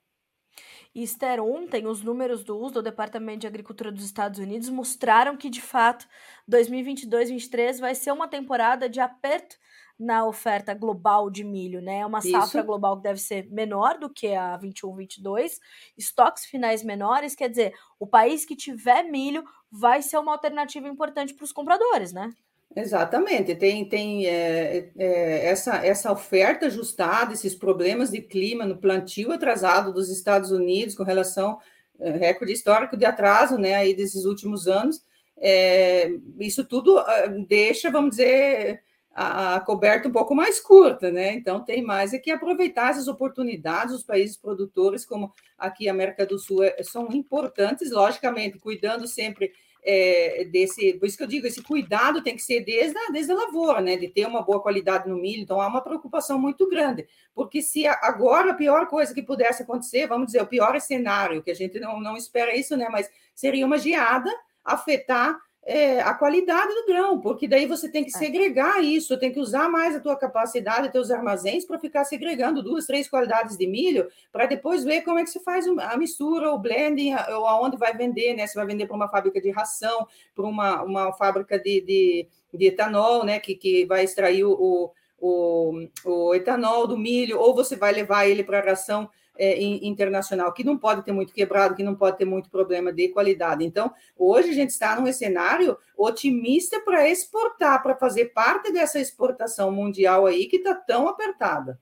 Esther, 0.95 1.41
ontem 1.41 1.85
os 1.87 2.01
números 2.01 2.43
do 2.43 2.57
uso 2.57 2.75
do 2.75 2.81
Departamento 2.81 3.39
de 3.39 3.47
Agricultura 3.47 3.91
dos 3.91 4.03
Estados 4.03 4.39
Unidos 4.39 4.69
mostraram 4.69 5.37
que, 5.37 5.49
de 5.49 5.61
fato, 5.61 6.07
2022-23 6.47 7.79
vai 7.79 7.93
ser 7.95 8.11
uma 8.11 8.27
temporada 8.27 8.89
de 8.89 8.99
aperto 8.99 9.55
na 9.99 10.25
oferta 10.25 10.73
global 10.73 11.29
de 11.29 11.43
milho, 11.43 11.81
né? 11.81 11.99
É 11.99 12.05
uma 12.05 12.21
Isso. 12.23 12.31
safra 12.31 12.63
global 12.63 12.97
que 12.97 13.03
deve 13.03 13.19
ser 13.19 13.49
menor 13.51 13.99
do 13.99 14.09
que 14.09 14.33
a 14.33 14.55
21, 14.57 14.95
22, 14.95 15.59
estoques 15.97 16.45
finais 16.45 16.83
menores, 16.83 17.35
quer 17.35 17.49
dizer, 17.49 17.73
o 17.99 18.07
país 18.07 18.45
que 18.45 18.55
tiver 18.55 19.03
milho 19.03 19.43
vai 19.69 20.01
ser 20.01 20.17
uma 20.17 20.31
alternativa 20.31 20.87
importante 20.87 21.33
para 21.33 21.43
os 21.43 21.51
compradores, 21.51 22.13
né? 22.13 22.33
Exatamente, 22.75 23.55
tem, 23.55 23.89
tem 23.89 24.27
é, 24.27 24.91
é, 24.95 25.45
essa, 25.47 25.83
essa 25.85 26.11
oferta 26.11 26.67
ajustada, 26.67 27.33
esses 27.33 27.55
problemas 27.55 28.11
de 28.11 28.21
clima 28.21 28.63
no 28.63 28.77
plantio 28.77 29.31
atrasado 29.31 29.91
dos 29.91 30.09
Estados 30.09 30.51
Unidos 30.51 30.93
com 30.93 31.03
relação 31.03 31.57
é, 31.99 32.11
recorde 32.11 32.53
histórico 32.53 32.95
de 32.95 33.05
atraso, 33.05 33.57
né, 33.57 33.73
aí 33.73 33.95
desses 33.95 34.23
últimos 34.23 34.67
anos, 34.67 35.03
é, 35.41 36.11
isso 36.39 36.63
tudo 36.63 36.99
ah, 36.99 37.27
deixa, 37.47 37.89
vamos 37.89 38.11
dizer, 38.11 38.83
a, 39.13 39.55
a, 39.55 39.59
coberta 39.59 40.07
um 40.07 40.11
pouco 40.11 40.35
mais 40.35 40.59
curta, 40.59 41.11
né? 41.11 41.33
Então 41.33 41.63
tem 41.63 41.81
mais 41.81 42.13
é 42.13 42.19
que 42.19 42.31
aproveitar 42.31 42.91
essas 42.91 43.07
oportunidades, 43.07 43.95
os 43.95 44.03
países 44.03 44.37
produtores, 44.37 45.05
como 45.05 45.33
aqui 45.57 45.87
a 45.87 45.91
América 45.91 46.25
do 46.25 46.37
Sul, 46.37 46.63
é, 46.63 46.83
são 46.83 47.07
importantes, 47.11 47.91
logicamente, 47.91 48.59
cuidando 48.59 49.07
sempre 49.07 49.51
é, 49.83 50.45
desse, 50.51 50.93
por 50.93 51.05
isso 51.05 51.17
que 51.17 51.23
eu 51.23 51.27
digo, 51.27 51.47
esse 51.47 51.61
cuidado 51.61 52.21
tem 52.21 52.35
que 52.35 52.41
ser 52.41 52.61
desde 52.61 52.97
a, 52.97 53.11
desde 53.11 53.31
a 53.31 53.35
lavoura, 53.35 53.81
né? 53.81 53.97
De 53.97 54.07
ter 54.07 54.25
uma 54.25 54.41
boa 54.41 54.61
qualidade 54.61 55.07
no 55.07 55.17
milho, 55.17 55.41
então 55.41 55.61
há 55.61 55.67
uma 55.67 55.81
preocupação 55.81 56.39
muito 56.39 56.67
grande, 56.67 57.07
porque 57.33 57.61
se 57.61 57.87
agora 57.87 58.51
a 58.51 58.55
pior 58.55 58.87
coisa 58.87 59.13
que 59.13 59.21
pudesse 59.21 59.63
acontecer, 59.63 60.07
vamos 60.07 60.27
dizer, 60.27 60.41
o 60.41 60.47
pior 60.47 60.79
cenário, 60.79 61.41
que 61.41 61.51
a 61.51 61.55
gente 61.55 61.79
não, 61.79 61.99
não 61.99 62.17
espera 62.17 62.55
isso, 62.55 62.75
né? 62.75 62.87
Mas 62.89 63.09
seria 63.33 63.65
uma 63.65 63.77
geada 63.77 64.29
afetar 64.63 65.39
é, 65.63 65.99
a 66.01 66.13
qualidade 66.13 66.73
do 66.73 66.85
grão, 66.85 67.19
porque 67.19 67.47
daí 67.47 67.65
você 67.65 67.89
tem 67.89 68.03
que 68.03 68.15
é. 68.15 68.17
segregar 68.17 68.83
isso, 68.83 69.19
tem 69.19 69.31
que 69.31 69.39
usar 69.39 69.69
mais 69.69 69.95
a 69.95 69.99
tua 69.99 70.15
capacidade, 70.15 70.91
teus 70.91 71.11
armazéns 71.11 71.65
para 71.65 71.77
ficar 71.77 72.05
segregando 72.05 72.63
duas, 72.63 72.85
três 72.85 73.07
qualidades 73.07 73.57
de 73.57 73.67
milho, 73.67 74.07
para 74.31 74.45
depois 74.45 74.83
ver 74.83 75.01
como 75.01 75.19
é 75.19 75.23
que 75.23 75.29
se 75.29 75.39
faz 75.41 75.67
a 75.67 75.97
mistura, 75.97 76.51
o 76.51 76.57
blending, 76.57 77.13
ou 77.29 77.45
aonde 77.45 77.77
vai 77.77 77.95
vender, 77.95 78.33
né? 78.33 78.47
Se 78.47 78.55
vai 78.55 78.65
vender 78.65 78.87
para 78.87 78.95
uma 78.95 79.09
fábrica 79.09 79.39
de 79.39 79.51
ração, 79.51 80.07
para 80.35 80.45
uma, 80.45 80.81
uma 80.81 81.13
fábrica 81.13 81.59
de, 81.59 81.81
de, 81.81 82.27
de, 82.53 82.65
etanol, 82.65 83.23
né? 83.23 83.39
Que, 83.39 83.53
que 83.53 83.85
vai 83.85 84.03
extrair 84.03 84.45
o, 84.45 84.91
o, 85.19 85.87
o 86.05 86.33
etanol 86.33 86.87
do 86.87 86.97
milho, 86.97 87.39
ou 87.39 87.53
você 87.53 87.75
vai 87.75 87.91
levar 87.91 88.27
ele 88.27 88.43
para 88.43 88.59
a 88.59 88.65
ração 88.65 89.09
é, 89.39 89.61
internacional, 89.63 90.51
que 90.51 90.65
não 90.65 90.77
pode 90.77 91.03
ter 91.03 91.13
muito 91.13 91.33
quebrado, 91.33 91.73
que 91.73 91.81
não 91.81 91.95
pode 91.95 92.17
ter 92.17 92.25
muito 92.25 92.49
problema 92.49 92.91
de 92.91 93.07
qualidade. 93.07 93.63
Então, 93.63 93.91
hoje 94.17 94.49
a 94.49 94.53
gente 94.53 94.71
está 94.71 94.99
num 94.99 95.11
cenário 95.13 95.77
otimista 95.97 96.81
para 96.81 97.07
exportar, 97.07 97.81
para 97.81 97.95
fazer 97.95 98.25
parte 98.33 98.71
dessa 98.73 98.99
exportação 98.99 99.71
mundial 99.71 100.25
aí 100.25 100.45
que 100.47 100.57
está 100.57 100.75
tão 100.75 101.07
apertada. 101.07 101.79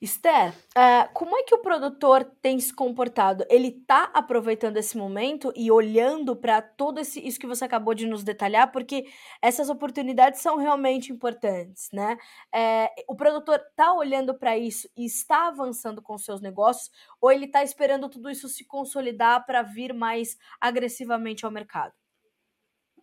Esther, 0.00 0.54
uh, 0.76 1.12
como 1.12 1.36
é 1.36 1.42
que 1.42 1.52
o 1.52 1.60
produtor 1.60 2.24
tem 2.40 2.60
se 2.60 2.72
comportado? 2.72 3.44
Ele 3.50 3.68
está 3.68 4.04
aproveitando 4.14 4.76
esse 4.76 4.96
momento 4.96 5.52
e 5.56 5.72
olhando 5.72 6.36
para 6.36 6.62
todo 6.62 7.00
esse, 7.00 7.18
isso 7.26 7.38
que 7.40 7.48
você 7.48 7.64
acabou 7.64 7.94
de 7.94 8.06
nos 8.06 8.22
detalhar, 8.22 8.70
porque 8.70 9.06
essas 9.42 9.68
oportunidades 9.68 10.40
são 10.40 10.56
realmente 10.56 11.12
importantes, 11.12 11.88
né? 11.92 12.16
É, 12.54 12.88
o 13.08 13.16
produtor 13.16 13.58
está 13.58 13.92
olhando 13.92 14.38
para 14.38 14.56
isso 14.56 14.88
e 14.96 15.04
está 15.04 15.48
avançando 15.48 16.00
com 16.00 16.16
seus 16.16 16.40
negócios, 16.40 16.90
ou 17.20 17.32
ele 17.32 17.46
está 17.46 17.64
esperando 17.64 18.08
tudo 18.08 18.30
isso 18.30 18.48
se 18.48 18.64
consolidar 18.64 19.44
para 19.46 19.62
vir 19.62 19.92
mais 19.92 20.36
agressivamente 20.60 21.44
ao 21.44 21.50
mercado? 21.50 21.92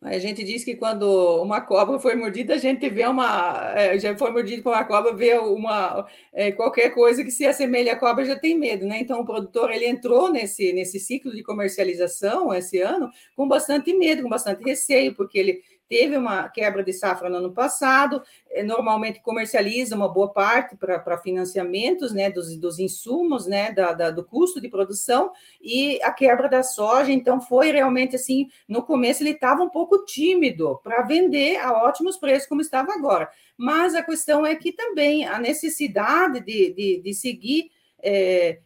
A 0.01 0.19
gente 0.19 0.43
diz 0.43 0.63
que 0.63 0.75
quando 0.75 1.41
uma 1.41 1.61
cobra 1.61 1.97
foi 1.97 2.15
mordida, 2.15 2.53
a 2.53 2.57
gente 2.57 2.87
vê 2.89 3.05
uma. 3.07 3.73
É, 3.75 3.97
já 3.97 4.15
foi 4.15 4.31
mordido 4.31 4.61
por 4.61 4.73
uma 4.73 4.85
cobra, 4.85 5.13
vê 5.13 5.37
uma. 5.37 6.05
É, 6.31 6.51
qualquer 6.51 6.91
coisa 6.91 7.23
que 7.23 7.31
se 7.31 7.45
assemelhe 7.45 7.89
à 7.89 7.95
cobra 7.95 8.23
já 8.23 8.35
tem 8.37 8.57
medo, 8.57 8.85
né? 8.85 8.99
Então 8.99 9.19
o 9.19 9.25
produtor 9.25 9.71
ele 9.71 9.85
entrou 9.87 10.31
nesse, 10.31 10.71
nesse 10.73 10.99
ciclo 10.99 11.31
de 11.33 11.41
comercialização 11.43 12.53
esse 12.53 12.79
ano 12.79 13.09
com 13.35 13.47
bastante 13.47 13.93
medo, 13.93 14.21
com 14.23 14.29
bastante 14.29 14.63
receio, 14.63 15.15
porque 15.15 15.39
ele 15.39 15.63
teve 15.87 16.17
uma 16.17 16.49
quebra 16.49 16.83
de 16.83 16.91
safra 16.91 17.29
no 17.29 17.37
ano 17.37 17.53
passado, 17.53 18.21
eh, 18.49 18.63
normalmente 18.63 19.21
comercializa 19.21 19.95
uma 19.95 20.07
boa 20.07 20.31
parte 20.31 20.75
para 20.75 21.17
financiamentos 21.17 22.13
né, 22.13 22.29
dos, 22.29 22.55
dos 22.57 22.79
insumos, 22.79 23.45
né, 23.45 23.71
da, 23.71 23.93
da, 23.93 24.11
do 24.11 24.23
custo 24.23 24.59
de 24.59 24.69
produção, 24.69 25.31
e 25.61 26.01
a 26.01 26.11
quebra 26.11 26.49
da 26.49 26.63
soja, 26.63 27.11
então 27.11 27.39
foi 27.39 27.71
realmente 27.71 28.15
assim, 28.15 28.47
no 28.67 28.83
começo 28.83 29.23
ele 29.23 29.31
estava 29.31 29.63
um 29.63 29.69
pouco 29.69 30.05
tímido 30.05 30.79
para 30.83 31.03
vender 31.03 31.57
a 31.57 31.71
ótimos 31.73 32.17
preços 32.17 32.47
como 32.47 32.61
estava 32.61 32.93
agora, 32.93 33.29
mas 33.57 33.95
a 33.95 34.03
questão 34.03 34.45
é 34.45 34.55
que 34.55 34.71
também 34.71 35.25
a 35.25 35.39
necessidade 35.39 36.39
de, 36.39 36.73
de, 36.73 37.01
de 37.01 37.13
seguir 37.13 37.71
é, 38.01 38.59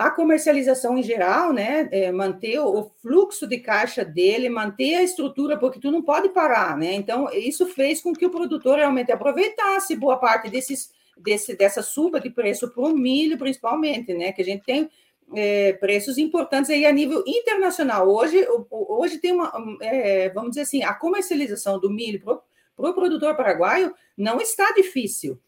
a 0.00 0.10
comercialização 0.10 0.96
em 0.96 1.02
geral, 1.02 1.52
né, 1.52 1.86
é 1.92 2.10
manter 2.10 2.58
o 2.58 2.90
fluxo 3.02 3.46
de 3.46 3.58
caixa 3.58 4.02
dele, 4.02 4.48
manter 4.48 4.94
a 4.94 5.02
estrutura, 5.02 5.58
porque 5.58 5.78
tu 5.78 5.90
não 5.90 6.00
pode 6.00 6.30
parar, 6.30 6.74
né? 6.78 6.94
Então, 6.94 7.28
isso 7.34 7.66
fez 7.66 8.00
com 8.00 8.14
que 8.14 8.24
o 8.24 8.30
produtor 8.30 8.78
realmente 8.78 9.12
aproveitasse 9.12 9.94
boa 9.94 10.16
parte 10.16 10.48
desses, 10.48 10.90
desse, 11.18 11.54
dessa 11.54 11.82
suba 11.82 12.18
de 12.18 12.30
preço 12.30 12.70
para 12.70 12.82
o 12.82 12.96
milho, 12.96 13.36
principalmente, 13.36 14.14
né? 14.14 14.32
Que 14.32 14.40
a 14.40 14.44
gente 14.44 14.64
tem 14.64 14.88
é, 15.34 15.74
preços 15.74 16.16
importantes 16.16 16.70
aí 16.70 16.86
a 16.86 16.92
nível 16.92 17.22
internacional. 17.26 18.08
Hoje, 18.08 18.42
hoje 18.70 19.18
tem 19.18 19.32
uma, 19.32 19.52
é, 19.82 20.30
vamos 20.30 20.52
dizer 20.52 20.62
assim, 20.62 20.82
a 20.82 20.94
comercialização 20.94 21.78
do 21.78 21.90
milho 21.90 22.22
para 22.22 22.32
o 22.32 22.42
pro 22.74 22.94
produtor 22.94 23.36
paraguaio 23.36 23.94
não 24.16 24.40
está 24.40 24.72
difícil 24.72 25.38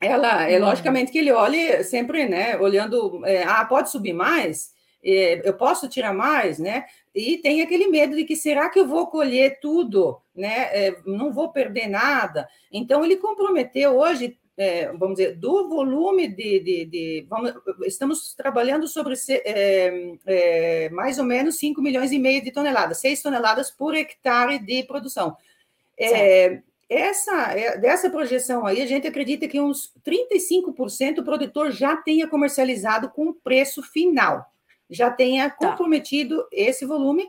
ela 0.00 0.48
é 0.48 0.58
logicamente 0.58 1.10
que 1.10 1.18
ele 1.18 1.32
olhe 1.32 1.82
sempre, 1.84 2.28
né, 2.28 2.56
olhando, 2.58 3.24
é, 3.26 3.42
ah, 3.42 3.64
pode 3.64 3.90
subir 3.90 4.12
mais, 4.12 4.72
é, 5.02 5.48
eu 5.48 5.54
posso 5.54 5.88
tirar 5.88 6.12
mais, 6.12 6.58
né? 6.58 6.84
E 7.14 7.38
tem 7.38 7.62
aquele 7.62 7.86
medo 7.88 8.16
de 8.16 8.24
que 8.24 8.36
será 8.36 8.68
que 8.68 8.78
eu 8.78 8.86
vou 8.86 9.06
colher 9.06 9.60
tudo, 9.60 10.20
né? 10.34 10.68
É, 10.72 10.96
não 11.06 11.32
vou 11.32 11.50
perder 11.50 11.88
nada. 11.88 12.48
Então 12.70 13.04
ele 13.04 13.16
comprometeu 13.16 13.96
hoje, 13.96 14.36
é, 14.56 14.92
vamos 14.92 15.16
dizer, 15.16 15.36
do 15.36 15.68
volume 15.68 16.28
de, 16.28 16.60
de, 16.60 16.84
de 16.84 17.26
vamos, 17.28 17.54
estamos 17.86 18.34
trabalhando 18.34 18.88
sobre 18.88 19.14
é, 20.26 20.88
mais 20.90 21.18
ou 21.18 21.24
menos 21.24 21.58
5 21.58 21.80
milhões 21.80 22.10
e 22.10 22.18
meio 22.18 22.42
de 22.42 22.50
toneladas, 22.50 22.98
6 22.98 23.22
toneladas 23.22 23.70
por 23.70 23.94
hectare 23.94 24.58
de 24.58 24.82
produção. 24.82 25.36
É, 25.96 26.60
essa, 26.88 27.52
é, 27.52 27.76
dessa 27.78 28.08
projeção 28.08 28.64
aí, 28.64 28.80
a 28.80 28.86
gente 28.86 29.06
acredita 29.06 29.46
que 29.46 29.60
uns 29.60 29.92
35% 30.06 31.18
o 31.18 31.24
produtor 31.24 31.70
já 31.70 31.96
tenha 31.96 32.26
comercializado 32.26 33.10
com 33.10 33.28
o 33.28 33.34
preço 33.34 33.82
final, 33.82 34.46
já 34.88 35.10
tenha 35.10 35.50
tá. 35.50 35.56
comprometido 35.56 36.42
tá. 36.42 36.48
esse 36.52 36.86
volume 36.86 37.28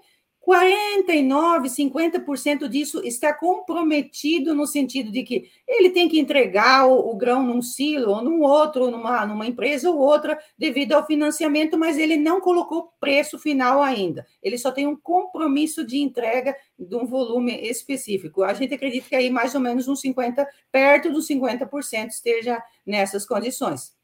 49, 0.50 1.70
50% 1.70 2.68
disso 2.68 3.04
está 3.06 3.32
comprometido 3.32 4.56
no 4.56 4.66
sentido 4.66 5.12
de 5.12 5.22
que 5.22 5.48
ele 5.68 5.92
tem 5.92 6.10
que 6.10 6.20
entregar 6.20 6.88
o, 6.88 7.12
o, 7.12 7.16
grão 7.16 7.44
num 7.44 7.62
silo 7.62 8.10
ou 8.10 8.24
num 8.24 8.42
outro, 8.42 8.90
numa, 8.90 9.28
numa 9.28 9.46
empresa 9.46 9.92
ou 9.92 10.00
outra, 10.00 10.40
devido 10.58 10.94
ao 10.94 11.06
financiamento, 11.06 11.78
mas 11.78 12.00
ele 12.00 12.18
não 12.18 12.42
colocou 12.42 12.92
preço 13.00 13.38
final 13.38 13.84
ainda. 13.84 14.26
Ele 14.42 14.58
só 14.58 14.72
tem 14.72 14.88
um 14.88 14.96
compromisso 14.96 15.86
de 15.86 16.00
entrega 16.00 16.56
de 16.80 16.96
um 16.96 17.06
volume 17.06 17.52
específico. 17.70 18.42
A 18.42 18.52
gente 18.56 18.74
acredita 18.74 19.08
que 19.08 19.16
aí 19.16 19.30
mais 19.30 19.54
ou 19.54 19.62
menos 19.62 19.88
uns 19.88 20.02
50, 20.02 20.48
perto 20.72 21.12
dos 21.12 21.28
50% 21.28 22.08
esteja 22.08 22.60
nessas 22.84 23.24
condições. 23.24 23.99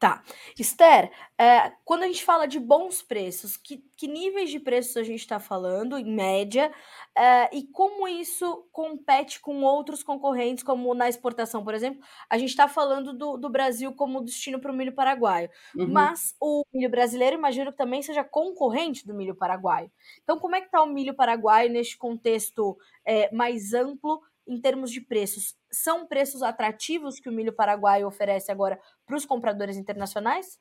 Tá. 0.00 0.22
Esther, 0.58 1.12
é, 1.36 1.72
quando 1.84 2.04
a 2.04 2.06
gente 2.06 2.24
fala 2.24 2.48
de 2.48 2.58
bons 2.58 3.02
preços, 3.02 3.54
que, 3.58 3.84
que 3.94 4.08
níveis 4.08 4.48
de 4.48 4.58
preços 4.58 4.96
a 4.96 5.02
gente 5.02 5.20
está 5.20 5.38
falando, 5.38 5.98
em 5.98 6.10
média, 6.10 6.72
é, 7.14 7.54
e 7.54 7.64
como 7.64 8.08
isso 8.08 8.66
compete 8.72 9.38
com 9.40 9.62
outros 9.62 10.02
concorrentes, 10.02 10.64
como 10.64 10.94
na 10.94 11.06
exportação, 11.06 11.62
por 11.62 11.74
exemplo? 11.74 12.02
A 12.30 12.38
gente 12.38 12.48
está 12.48 12.66
falando 12.66 13.12
do, 13.12 13.36
do 13.36 13.50
Brasil 13.50 13.92
como 13.92 14.24
destino 14.24 14.58
para 14.58 14.72
o 14.72 14.74
milho 14.74 14.94
paraguaio, 14.94 15.50
uhum. 15.76 15.86
mas 15.86 16.34
o 16.40 16.64
milho 16.72 16.88
brasileiro, 16.88 17.36
imagino 17.36 17.70
que 17.70 17.76
também 17.76 18.00
seja 18.00 18.24
concorrente 18.24 19.06
do 19.06 19.12
milho 19.12 19.34
paraguaio. 19.34 19.92
Então, 20.24 20.38
como 20.38 20.56
é 20.56 20.62
que 20.62 20.66
está 20.68 20.82
o 20.82 20.86
milho 20.86 21.12
paraguaio 21.12 21.70
neste 21.70 21.98
contexto 21.98 22.74
é, 23.04 23.30
mais 23.34 23.74
amplo 23.74 24.22
em 24.46 24.60
termos 24.60 24.90
de 24.90 25.00
preços, 25.00 25.54
são 25.70 26.06
preços 26.06 26.42
atrativos 26.42 27.20
que 27.20 27.28
o 27.28 27.32
milho 27.32 27.52
paraguaio 27.52 28.06
oferece 28.06 28.50
agora 28.50 28.78
para 29.06 29.16
os 29.16 29.24
compradores 29.24 29.76
internacionais? 29.76 30.58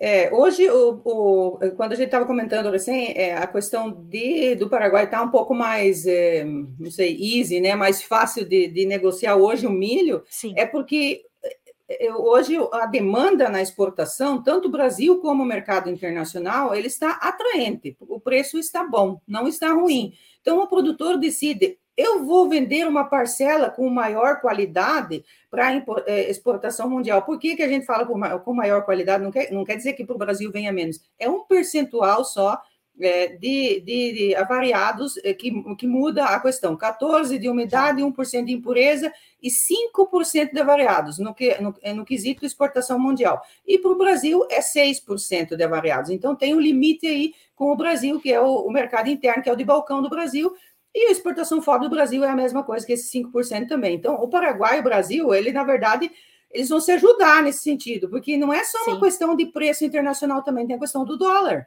É, 0.00 0.32
hoje, 0.34 0.68
o, 0.68 1.00
o, 1.04 1.58
quando 1.76 1.92
a 1.92 1.94
gente 1.94 2.06
estava 2.06 2.26
comentando 2.26 2.66
assim, 2.74 3.12
é, 3.14 3.36
a 3.36 3.46
questão 3.46 3.92
de, 3.92 4.56
do 4.56 4.68
Paraguai 4.68 5.04
está 5.04 5.22
um 5.22 5.30
pouco 5.30 5.54
mais, 5.54 6.04
é, 6.04 6.44
não 6.44 6.90
sei, 6.90 7.16
easy, 7.16 7.60
né? 7.60 7.76
mais 7.76 8.02
fácil 8.02 8.44
de, 8.44 8.66
de 8.66 8.86
negociar 8.86 9.36
hoje 9.36 9.66
o 9.66 9.70
milho, 9.70 10.24
Sim. 10.28 10.52
é 10.56 10.66
porque 10.66 11.24
é, 11.88 12.12
hoje 12.12 12.56
a 12.72 12.86
demanda 12.86 13.48
na 13.48 13.62
exportação, 13.62 14.42
tanto 14.42 14.68
o 14.68 14.70
Brasil 14.70 15.20
como 15.20 15.42
o 15.42 15.46
mercado 15.46 15.88
internacional, 15.88 16.74
ele 16.74 16.88
está 16.88 17.12
atraente, 17.12 17.96
o 18.00 18.18
preço 18.18 18.58
está 18.58 18.82
bom, 18.84 19.20
não 19.28 19.46
está 19.46 19.72
ruim. 19.72 20.12
Então, 20.40 20.58
o 20.58 20.66
produtor 20.66 21.18
decide 21.18 21.78
eu 21.96 22.24
vou 22.24 22.48
vender 22.48 22.86
uma 22.86 23.04
parcela 23.04 23.70
com 23.70 23.88
maior 23.88 24.40
qualidade 24.40 25.24
para 25.50 25.72
é, 26.06 26.28
exportação 26.28 26.88
mundial. 26.90 27.22
Por 27.22 27.38
que, 27.38 27.54
que 27.54 27.62
a 27.62 27.68
gente 27.68 27.86
fala 27.86 28.04
com 28.04 28.54
maior 28.54 28.84
qualidade? 28.84 29.22
Não 29.22 29.30
quer, 29.30 29.52
não 29.52 29.64
quer 29.64 29.76
dizer 29.76 29.92
que 29.92 30.04
para 30.04 30.14
o 30.14 30.18
Brasil 30.18 30.50
venha 30.50 30.72
menos. 30.72 31.00
É 31.18 31.28
um 31.28 31.44
percentual 31.44 32.24
só 32.24 32.60
é, 33.00 33.28
de, 33.28 33.80
de, 33.80 34.12
de 34.12 34.34
avariados 34.36 35.16
é, 35.18 35.32
que, 35.34 35.50
que 35.74 35.86
muda 35.86 36.24
a 36.24 36.40
questão. 36.40 36.76
14% 36.76 37.38
de 37.38 37.48
umidade, 37.48 38.02
1% 38.02 38.44
de 38.44 38.52
impureza 38.52 39.12
e 39.42 39.48
5% 39.48 40.52
de 40.52 40.60
avariados 40.60 41.18
no, 41.18 41.34
que, 41.34 41.60
no, 41.60 41.74
no 41.94 42.04
quesito 42.04 42.44
exportação 42.44 42.98
mundial. 42.98 43.42
E 43.66 43.78
para 43.78 43.90
o 43.90 43.98
Brasil 43.98 44.46
é 44.50 44.60
6% 44.60 45.56
de 45.56 45.62
avariados. 45.62 46.10
Então 46.10 46.34
tem 46.34 46.54
um 46.54 46.60
limite 46.60 47.06
aí 47.06 47.34
com 47.54 47.70
o 47.70 47.76
Brasil, 47.76 48.20
que 48.20 48.32
é 48.32 48.40
o, 48.40 48.66
o 48.66 48.70
mercado 48.70 49.08
interno, 49.08 49.42
que 49.42 49.48
é 49.48 49.52
o 49.52 49.56
de 49.56 49.64
balcão 49.64 50.02
do 50.02 50.08
Brasil, 50.08 50.52
e 50.94 51.08
a 51.08 51.10
exportação 51.10 51.60
fora 51.60 51.80
do 51.80 51.90
Brasil 51.90 52.22
é 52.22 52.28
a 52.28 52.36
mesma 52.36 52.62
coisa 52.62 52.86
que 52.86 52.92
esse 52.92 53.10
5% 53.10 53.66
também. 53.66 53.96
Então, 53.96 54.14
o 54.14 54.28
Paraguai 54.28 54.76
e 54.76 54.80
o 54.80 54.84
Brasil, 54.84 55.34
ele, 55.34 55.50
na 55.50 55.64
verdade, 55.64 56.10
eles 56.50 56.68
vão 56.68 56.80
se 56.80 56.92
ajudar 56.92 57.42
nesse 57.42 57.64
sentido, 57.64 58.08
porque 58.08 58.36
não 58.36 58.52
é 58.52 58.62
só 58.62 58.78
Sim. 58.84 58.92
uma 58.92 59.00
questão 59.00 59.34
de 59.34 59.46
preço 59.46 59.84
internacional 59.84 60.42
também, 60.42 60.66
tem 60.66 60.76
a 60.76 60.78
questão 60.78 61.04
do 61.04 61.18
dólar. 61.18 61.66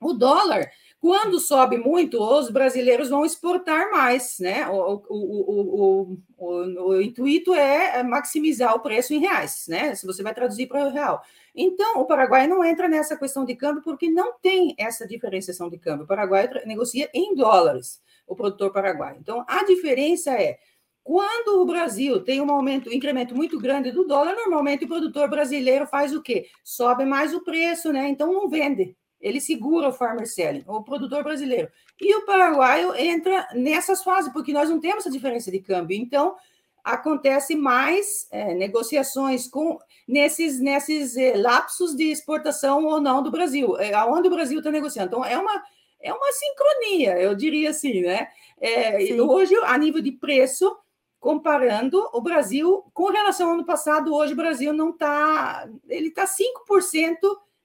O 0.00 0.14
dólar, 0.14 0.70
quando 1.00 1.38
sobe 1.38 1.78
muito, 1.78 2.20
os 2.20 2.50
brasileiros 2.50 3.10
vão 3.10 3.24
exportar 3.24 3.90
mais, 3.90 4.38
né? 4.40 4.68
O, 4.68 5.02
o, 5.08 6.18
o, 6.38 6.86
o, 6.88 7.00
intuito 7.00 7.54
é 7.54 8.02
maximizar 8.02 8.74
o 8.74 8.80
preço 8.80 9.14
em 9.14 9.18
reais, 9.18 9.66
né? 9.68 9.94
Se 9.94 10.06
você 10.06 10.22
vai 10.22 10.34
traduzir 10.34 10.66
para 10.66 10.86
o 10.86 10.90
real. 10.90 11.22
Então, 11.54 12.00
o 12.00 12.06
Paraguai 12.06 12.46
não 12.46 12.64
entra 12.64 12.88
nessa 12.88 13.16
questão 13.16 13.44
de 13.44 13.54
câmbio 13.54 13.82
porque 13.82 14.10
não 14.10 14.38
tem 14.40 14.74
essa 14.78 15.06
diferenciação 15.06 15.68
de 15.68 15.78
câmbio. 15.78 16.04
O 16.04 16.08
Paraguai 16.08 16.48
negocia 16.64 17.08
em 17.14 17.34
dólares 17.34 18.00
o 18.26 18.34
produtor 18.34 18.72
paraguaio. 18.72 19.18
Então, 19.20 19.44
a 19.46 19.64
diferença 19.64 20.32
é 20.32 20.58
quando 21.04 21.62
o 21.62 21.64
Brasil 21.64 22.20
tem 22.24 22.40
um 22.40 22.50
aumento, 22.50 22.90
um 22.90 22.92
incremento 22.92 23.32
muito 23.32 23.60
grande 23.60 23.92
do 23.92 24.04
dólar, 24.04 24.34
normalmente 24.34 24.84
o 24.84 24.88
produtor 24.88 25.30
brasileiro 25.30 25.86
faz 25.86 26.12
o 26.12 26.20
quê? 26.20 26.48
Sobe 26.64 27.04
mais 27.04 27.32
o 27.32 27.44
preço, 27.44 27.92
né? 27.92 28.08
Então 28.08 28.32
não 28.32 28.48
vende. 28.48 28.96
Ele 29.26 29.40
segura 29.40 29.88
o 29.88 29.92
farmer 29.92 30.26
selling, 30.26 30.64
o 30.66 30.82
produtor 30.82 31.24
brasileiro. 31.24 31.68
E 32.00 32.14
o 32.14 32.24
paraguaio 32.24 32.94
entra 32.94 33.48
nessas 33.54 34.02
fases, 34.02 34.32
porque 34.32 34.52
nós 34.52 34.70
não 34.70 34.78
temos 34.78 34.98
essa 34.98 35.10
diferença 35.10 35.50
de 35.50 35.58
câmbio. 35.58 35.96
Então, 35.96 36.36
acontece 36.84 37.56
mais 37.56 38.28
é, 38.30 38.54
negociações 38.54 39.48
com 39.48 39.78
nesses, 40.06 40.60
nesses 40.60 41.16
é, 41.16 41.36
lapsos 41.36 41.96
de 41.96 42.04
exportação 42.04 42.84
ou 42.84 43.00
não 43.00 43.22
do 43.22 43.30
Brasil, 43.30 43.76
é, 43.78 43.92
aonde 43.94 44.28
o 44.28 44.30
Brasil 44.30 44.58
está 44.58 44.70
negociando. 44.70 45.08
Então, 45.08 45.24
é 45.24 45.36
uma 45.36 45.64
é 45.98 46.12
uma 46.12 46.30
sincronia, 46.30 47.18
eu 47.18 47.34
diria 47.34 47.70
assim, 47.70 48.02
né? 48.02 48.28
É, 48.60 49.12
hoje, 49.20 49.56
a 49.64 49.76
nível 49.76 50.00
de 50.00 50.12
preço, 50.12 50.76
comparando 51.18 52.08
o 52.12 52.20
Brasil 52.20 52.84
com 52.94 53.10
relação 53.10 53.48
ao 53.48 53.54
ano 53.54 53.64
passado, 53.64 54.14
hoje 54.14 54.32
o 54.32 54.36
Brasil 54.36 54.72
não 54.72 54.90
está, 54.90 55.68
ele 55.88 56.08
está 56.08 56.24
5% 56.24 57.16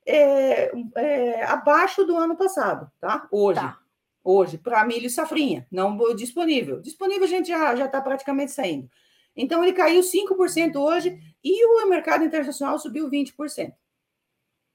é, 0.05 0.72
é, 0.96 1.43
abaixo 1.46 2.03
do 2.05 2.17
ano 2.17 2.36
passado, 2.36 2.91
tá? 3.00 3.27
Hoje. 3.31 3.60
Tá. 3.60 3.77
Hoje, 4.24 4.58
para 4.60 4.86
milho 4.86 5.08
e 5.08 5.10
safrinha, 5.10 5.65
não 5.72 5.98
disponível. 6.13 6.79
Disponível 6.79 7.24
a 7.24 7.27
gente 7.27 7.48
já 7.48 7.74
está 7.86 8.00
praticamente 8.00 8.51
saindo. 8.51 8.88
Então, 9.36 9.63
ele 9.63 9.74
caiu 9.74 10.01
5% 10.01 10.75
hoje 10.75 11.20
e 11.43 11.65
o 11.65 11.88
mercado 11.88 12.24
internacional 12.24 12.77
subiu 12.77 13.10
20%. 13.10 13.74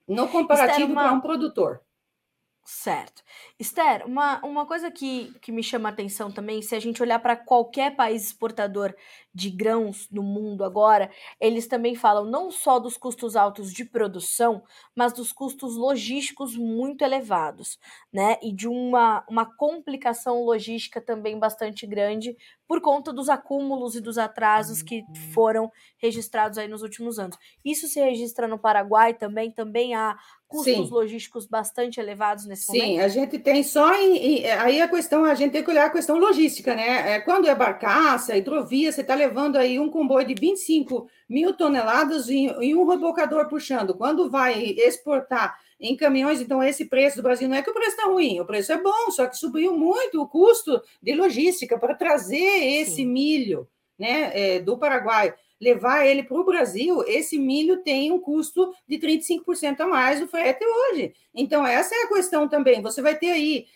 No 0.09 0.29
comparativo 0.29 0.93
para 0.95 1.13
um 1.13 1.21
produtor. 1.21 1.81
Certo. 2.69 3.23
Esther, 3.61 4.05
uma, 4.05 4.45
uma 4.45 4.67
coisa 4.67 4.91
que, 4.91 5.33
que 5.41 5.53
me 5.53 5.63
chama 5.63 5.89
a 5.89 5.93
atenção 5.93 6.33
também, 6.33 6.61
se 6.61 6.75
a 6.75 6.81
gente 6.81 7.01
olhar 7.01 7.21
para 7.21 7.37
qualquer 7.37 7.95
país 7.95 8.27
exportador 8.27 8.93
de 9.33 9.51
grãos 9.51 10.09
no 10.11 10.21
mundo 10.21 10.65
agora, 10.65 11.09
eles 11.41 11.69
também 11.69 11.95
falam 11.95 12.25
não 12.25 12.51
só 12.51 12.81
dos 12.81 12.97
custos 12.97 13.37
altos 13.37 13.73
de 13.73 13.85
produção, 13.85 14.65
mas 14.97 15.13
dos 15.13 15.33
custos 15.33 15.77
logísticos 15.77 16.57
muito 16.57 17.03
elevados, 17.03 17.79
né? 18.13 18.37
E 18.43 18.53
de 18.53 18.67
uma, 18.67 19.25
uma 19.31 19.45
complicação 19.45 20.43
logística 20.43 21.01
também 21.01 21.39
bastante 21.39 21.87
grande 21.87 22.37
por 22.67 22.81
conta 22.81 23.13
dos 23.13 23.29
acúmulos 23.29 23.95
e 23.95 24.01
dos 24.01 24.19
atrasos 24.19 24.83
que 24.83 25.05
foram 25.33 25.71
registrados 25.99 26.59
aí 26.59 26.67
nos 26.67 26.83
últimos 26.83 27.19
anos. 27.19 27.37
Isso 27.65 27.87
se 27.87 28.01
registra 28.01 28.49
no 28.49 28.59
Paraguai 28.59 29.15
também, 29.15 29.53
também 29.53 29.95
há 29.95 30.19
custos 30.47 30.73
Sim. 30.73 30.89
logísticos 30.91 31.47
bastante 31.47 31.99
elevados 31.99 32.47
nesse 32.47 32.67
Sim, 32.67 32.79
momento? 32.79 32.93
Sim, 32.93 33.01
a 33.01 33.09
gente 33.09 33.39
tem 33.39 33.63
só 33.63 33.95
em, 33.95 34.17
em, 34.17 34.51
aí 34.51 34.81
a 34.81 34.89
questão, 34.89 35.25
a 35.25 35.35
gente 35.35 35.53
tem 35.53 35.63
que 35.63 35.71
olhar 35.71 35.87
a 35.87 35.91
questão 35.91 36.19
logística, 36.19 36.75
né? 36.75 37.15
É, 37.15 37.21
quando 37.21 37.49
é 37.49 37.55
barcaça, 37.55 38.37
hidrovia, 38.37 38.93
você 38.93 39.01
está 39.01 39.15
levando 39.15 39.57
aí 39.57 39.79
um 39.79 39.91
comboio 39.91 40.27
de 40.27 40.35
25 40.35 41.09
mil 41.29 41.53
toneladas 41.53 42.29
e, 42.29 42.47
e 42.61 42.75
um 42.75 42.87
rebocador 42.87 43.49
puxando. 43.49 43.95
Quando 43.95 44.31
vai 44.31 44.63
exportar 44.63 45.59
em 45.79 45.97
caminhões, 45.97 46.41
então 46.41 46.63
esse 46.63 46.87
preço 46.87 47.17
do 47.17 47.23
Brasil 47.23 47.49
não 47.49 47.57
é 47.57 47.63
que 47.63 47.71
o 47.71 47.75
preço 47.75 47.97
está 47.97 48.07
ruim, 48.07 48.41
o 48.41 48.47
preço 48.47 48.73
é 48.73 48.81
bom, 48.81 49.11
só 49.11 49.27
que 49.27 49.37
subiu 49.37 49.77
muito 49.77 50.23
o 50.23 50.29
custo 50.29 50.81
de 51.03 51.15
logística 51.15 51.79
para 51.79 51.95
trazer 51.95 52.37
esse 52.37 52.97
Sim. 52.97 53.07
milho 53.07 53.69
né, 53.99 54.31
é, 54.33 54.61
do 54.61 54.79
Paraguai 54.79 55.35
levar 55.61 56.05
ele 56.05 56.23
para 56.23 56.39
o 56.39 56.45
Brasil, 56.45 57.03
esse 57.07 57.39
milho 57.39 57.83
tem 57.83 58.13
um 58.13 58.19
custo 58.19 58.73
de 58.87 58.99
35% 58.99 59.81
a 59.81 59.87
mais 59.87 60.21
do 60.21 60.29
frete 60.29 60.65
hoje. 60.65 61.15
Então, 61.35 61.67
essa 61.67 61.95
é 61.95 62.03
a 62.03 62.09
questão 62.09 62.49
também. 62.49 62.83
Você 62.83 63.01
vai 63.01 63.17
ter 63.17 63.31
aí. 63.31 63.67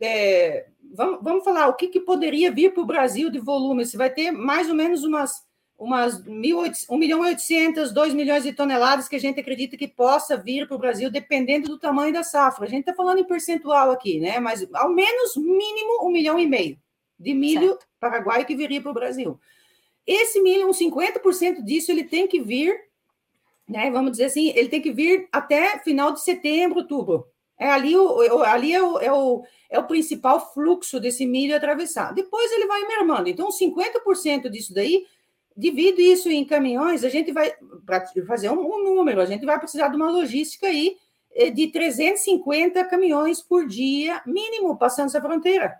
É, 0.00 0.66
vamos, 0.94 1.18
vamos 1.22 1.44
falar 1.44 1.68
o 1.68 1.74
que, 1.74 1.88
que 1.88 2.00
poderia 2.00 2.50
vir 2.52 2.72
para 2.72 2.82
o 2.82 2.86
Brasil 2.86 3.30
de 3.30 3.38
volume. 3.38 3.84
Você 3.84 3.96
vai 3.96 4.10
ter 4.10 4.30
mais 4.30 4.68
ou 4.68 4.74
menos 4.74 5.04
umas, 5.04 5.44
umas 5.76 6.20
1 6.26 6.96
milhão 6.96 7.24
e 7.24 7.30
800, 7.30 7.92
2 7.92 8.14
milhões 8.14 8.42
de 8.42 8.52
toneladas 8.52 9.08
que 9.08 9.16
a 9.16 9.20
gente 9.20 9.40
acredita 9.40 9.76
que 9.76 9.88
possa 9.88 10.36
vir 10.36 10.66
para 10.66 10.76
o 10.76 10.80
Brasil, 10.80 11.10
dependendo 11.10 11.68
do 11.68 11.78
tamanho 11.78 12.12
da 12.12 12.22
safra. 12.22 12.64
A 12.64 12.68
gente 12.68 12.80
está 12.80 12.94
falando 12.94 13.18
em 13.18 13.24
percentual 13.24 13.90
aqui, 13.90 14.20
né? 14.20 14.38
Mas 14.40 14.66
ao 14.74 14.90
menos 14.90 15.36
mínimo 15.36 16.06
um 16.06 16.10
milhão 16.10 16.38
e 16.38 16.46
meio 16.46 16.78
de 17.18 17.34
milho 17.34 17.70
certo. 17.70 17.86
paraguaio 17.98 18.46
que 18.46 18.54
viria 18.54 18.80
para 18.80 18.90
o 18.90 18.94
Brasil. 18.94 19.40
Esse 20.08 20.40
uns 20.64 20.78
50% 20.78 21.62
disso, 21.62 21.92
ele 21.92 22.02
tem 22.02 22.26
que 22.26 22.40
vir, 22.40 22.74
né? 23.68 23.90
Vamos 23.90 24.12
dizer 24.12 24.24
assim, 24.24 24.48
ele 24.56 24.70
tem 24.70 24.80
que 24.80 24.90
vir 24.90 25.28
até 25.30 25.78
final 25.80 26.12
de 26.12 26.22
setembro, 26.22 26.78
outubro. 26.78 27.26
É 27.58 27.68
ali 27.68 27.94
o, 27.94 28.42
ali 28.42 28.72
é 28.72 28.82
o, 28.82 28.98
é 29.00 29.12
o, 29.12 29.44
é 29.68 29.78
o 29.78 29.86
principal 29.86 30.54
fluxo 30.54 30.98
desse 30.98 31.26
milho 31.26 31.54
atravessar. 31.54 32.14
Depois 32.14 32.50
ele 32.52 32.66
vai 32.66 32.86
mermando. 32.86 33.28
Então, 33.28 33.48
50% 33.48 34.48
disso 34.48 34.72
daí, 34.72 35.04
divide 35.54 36.00
isso 36.00 36.30
em 36.30 36.42
caminhões, 36.42 37.04
a 37.04 37.10
gente 37.10 37.30
vai 37.30 37.52
para 37.84 38.06
fazer 38.26 38.48
um, 38.48 38.60
um, 38.60 38.82
número, 38.82 39.20
a 39.20 39.26
gente 39.26 39.44
vai 39.44 39.58
precisar 39.58 39.88
de 39.88 39.96
uma 39.96 40.10
logística 40.10 40.68
aí 40.68 40.96
eh, 41.34 41.50
de 41.50 41.66
350 41.66 42.82
caminhões 42.84 43.42
por 43.42 43.66
dia, 43.66 44.22
mínimo, 44.24 44.78
passando 44.78 45.08
essa 45.08 45.20
fronteira. 45.20 45.78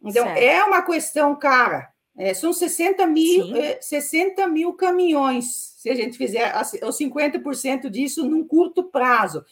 Então, 0.00 0.24
certo. 0.24 0.38
é 0.38 0.64
uma 0.64 0.80
questão 0.80 1.34
cara. 1.36 1.94
É, 2.18 2.32
são 2.32 2.52
60 2.52 3.06
mil, 3.06 3.54
é, 3.54 3.78
60 3.80 4.46
mil 4.46 4.72
caminhões, 4.72 5.74
se 5.76 5.90
a 5.90 5.94
gente 5.94 6.16
fizer 6.16 6.52
os 6.82 6.98
50% 6.98 7.90
disso 7.90 8.26
num 8.26 8.46
curto 8.46 8.84
prazo. 8.84 9.44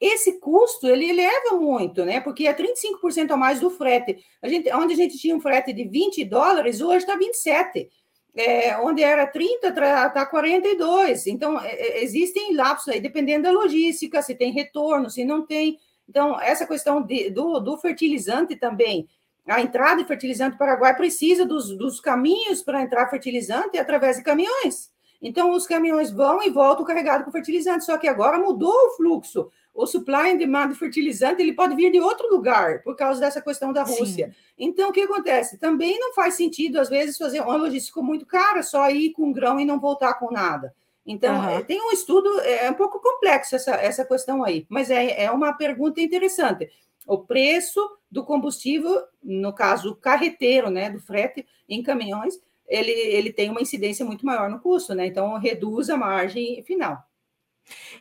Esse 0.00 0.40
custo, 0.40 0.88
ele 0.88 1.08
eleva 1.08 1.56
muito, 1.60 2.04
né? 2.04 2.20
Porque 2.20 2.46
é 2.46 2.54
35% 2.54 3.30
a 3.30 3.36
mais 3.36 3.60
do 3.60 3.70
frete. 3.70 4.18
A 4.42 4.48
gente, 4.48 4.68
onde 4.72 4.94
a 4.94 4.96
gente 4.96 5.16
tinha 5.16 5.34
um 5.34 5.40
frete 5.40 5.72
de 5.72 5.84
20 5.84 6.24
dólares, 6.24 6.80
hoje 6.80 6.98
está 6.98 7.16
27. 7.16 7.88
É, 8.34 8.76
onde 8.78 9.02
era 9.02 9.26
30, 9.26 9.68
está 9.68 10.26
42. 10.26 11.26
Então, 11.28 11.60
é, 11.60 11.72
é, 11.72 12.02
existem 12.02 12.54
lapsos 12.54 12.88
aí, 12.88 13.00
dependendo 13.00 13.44
da 13.44 13.52
logística, 13.52 14.22
se 14.22 14.34
tem 14.34 14.52
retorno, 14.52 15.08
se 15.08 15.24
não 15.24 15.46
tem. 15.46 15.78
Então, 16.08 16.40
essa 16.40 16.66
questão 16.66 17.00
de, 17.00 17.30
do, 17.30 17.60
do 17.60 17.76
fertilizante 17.78 18.56
também, 18.56 19.08
a 19.46 19.60
entrada 19.60 20.02
de 20.02 20.08
fertilizante 20.08 20.56
Paraguai 20.56 20.94
precisa 20.94 21.44
dos, 21.44 21.76
dos 21.76 22.00
caminhos 22.00 22.62
para 22.62 22.82
entrar 22.82 23.08
fertilizante 23.08 23.78
através 23.78 24.16
de 24.16 24.22
caminhões. 24.22 24.90
Então, 25.20 25.52
os 25.52 25.66
caminhões 25.66 26.10
vão 26.10 26.42
e 26.42 26.50
voltam 26.50 26.84
carregados 26.84 27.24
com 27.24 27.30
fertilizante, 27.30 27.84
só 27.84 27.96
que 27.96 28.08
agora 28.08 28.38
mudou 28.38 28.72
o 28.72 28.90
fluxo. 28.96 29.48
O 29.72 29.86
supply 29.86 30.32
and 30.32 30.36
demand 30.36 30.68
de 30.68 30.74
fertilizante 30.74 31.40
ele 31.40 31.54
pode 31.54 31.76
vir 31.76 31.90
de 31.92 32.00
outro 32.00 32.28
lugar, 32.28 32.82
por 32.82 32.96
causa 32.96 33.20
dessa 33.20 33.40
questão 33.40 33.72
da 33.72 33.84
Rússia. 33.84 34.26
Sim. 34.26 34.34
Então, 34.58 34.90
o 34.90 34.92
que 34.92 35.02
acontece? 35.02 35.58
Também 35.58 35.98
não 35.98 36.12
faz 36.12 36.34
sentido, 36.34 36.78
às 36.78 36.88
vezes, 36.88 37.16
fazer 37.16 37.40
uma 37.40 37.56
logística 37.56 38.02
muito 38.02 38.26
cara, 38.26 38.62
só 38.62 38.90
ir 38.90 39.12
com 39.12 39.32
grão 39.32 39.60
e 39.60 39.64
não 39.64 39.78
voltar 39.78 40.14
com 40.14 40.30
nada. 40.30 40.74
Então, 41.06 41.36
uhum. 41.36 41.64
tem 41.64 41.80
um 41.80 41.92
estudo, 41.92 42.40
é 42.40 42.70
um 42.70 42.74
pouco 42.74 43.00
complexo 43.00 43.56
essa, 43.56 43.72
essa 43.72 44.04
questão 44.04 44.44
aí, 44.44 44.66
mas 44.68 44.90
é, 44.90 45.24
é 45.24 45.30
uma 45.30 45.52
pergunta 45.52 46.00
interessante 46.00 46.70
o 47.06 47.18
preço 47.18 47.80
do 48.10 48.24
combustível, 48.24 49.02
no 49.22 49.52
caso 49.52 49.96
carreteiro, 49.96 50.70
né, 50.70 50.90
do 50.90 51.00
frete 51.00 51.46
em 51.68 51.82
caminhões, 51.82 52.38
ele, 52.66 52.90
ele 52.90 53.32
tem 53.32 53.50
uma 53.50 53.60
incidência 53.60 54.04
muito 54.04 54.24
maior 54.24 54.48
no 54.48 54.60
custo, 54.60 54.94
né? 54.94 55.06
Então 55.06 55.36
reduz 55.38 55.90
a 55.90 55.96
margem 55.96 56.62
final. 56.62 57.02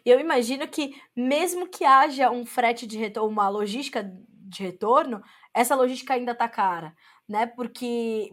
Eu 0.06 0.20
imagino 0.20 0.68
que 0.68 0.96
mesmo 1.16 1.68
que 1.68 1.84
haja 1.84 2.32
um 2.32 2.46
frete 2.46 2.88
de 2.88 2.98
retorno, 2.98 3.30
uma 3.30 3.50
logística 3.50 4.04
de 4.04 4.64
retorno, 4.64 5.22
essa 5.54 5.76
logística 5.76 6.14
ainda 6.14 6.32
está 6.32 6.48
cara, 6.48 6.96
né? 7.28 7.46
Porque 7.46 8.32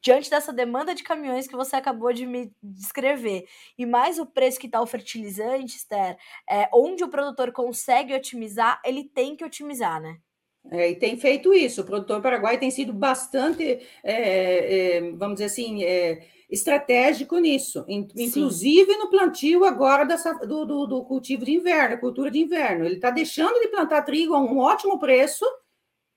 diante 0.00 0.30
dessa 0.30 0.52
demanda 0.52 0.94
de 0.94 1.02
caminhões 1.02 1.46
que 1.46 1.56
você 1.56 1.76
acabou 1.76 2.12
de 2.12 2.26
me 2.26 2.50
descrever, 2.62 3.46
e 3.76 3.84
mais 3.84 4.18
o 4.18 4.26
preço 4.26 4.58
que 4.58 4.66
está 4.66 4.80
o 4.80 4.86
fertilizante, 4.86 5.76
Esther, 5.76 6.16
é, 6.48 6.68
onde 6.72 7.04
o 7.04 7.08
produtor 7.08 7.52
consegue 7.52 8.14
otimizar, 8.14 8.80
ele 8.84 9.04
tem 9.04 9.36
que 9.36 9.44
otimizar, 9.44 10.00
né? 10.00 10.16
É, 10.70 10.90
e 10.90 10.96
tem 10.96 11.16
feito 11.16 11.52
isso. 11.52 11.80
O 11.80 11.84
produtor 11.84 12.22
paraguai 12.22 12.56
tem 12.58 12.70
sido 12.70 12.92
bastante, 12.92 13.80
é, 14.04 14.96
é, 14.96 15.00
vamos 15.12 15.34
dizer 15.34 15.46
assim, 15.46 15.82
é, 15.82 16.24
estratégico 16.48 17.38
nisso, 17.38 17.84
inclusive 17.88 18.92
Sim. 18.92 18.98
no 18.98 19.10
plantio 19.10 19.64
agora 19.64 20.04
dessa, 20.04 20.34
do, 20.34 20.64
do, 20.64 20.86
do, 20.86 21.04
cultivo 21.04 21.44
de 21.44 21.52
inverno, 21.52 21.98
cultura 21.98 22.30
de 22.30 22.38
inverno. 22.38 22.84
Ele 22.84 22.96
está 22.96 23.10
deixando 23.10 23.58
de 23.58 23.68
plantar 23.68 24.02
trigo 24.02 24.34
a 24.34 24.40
um 24.40 24.58
ótimo 24.58 24.98
preço, 24.98 25.44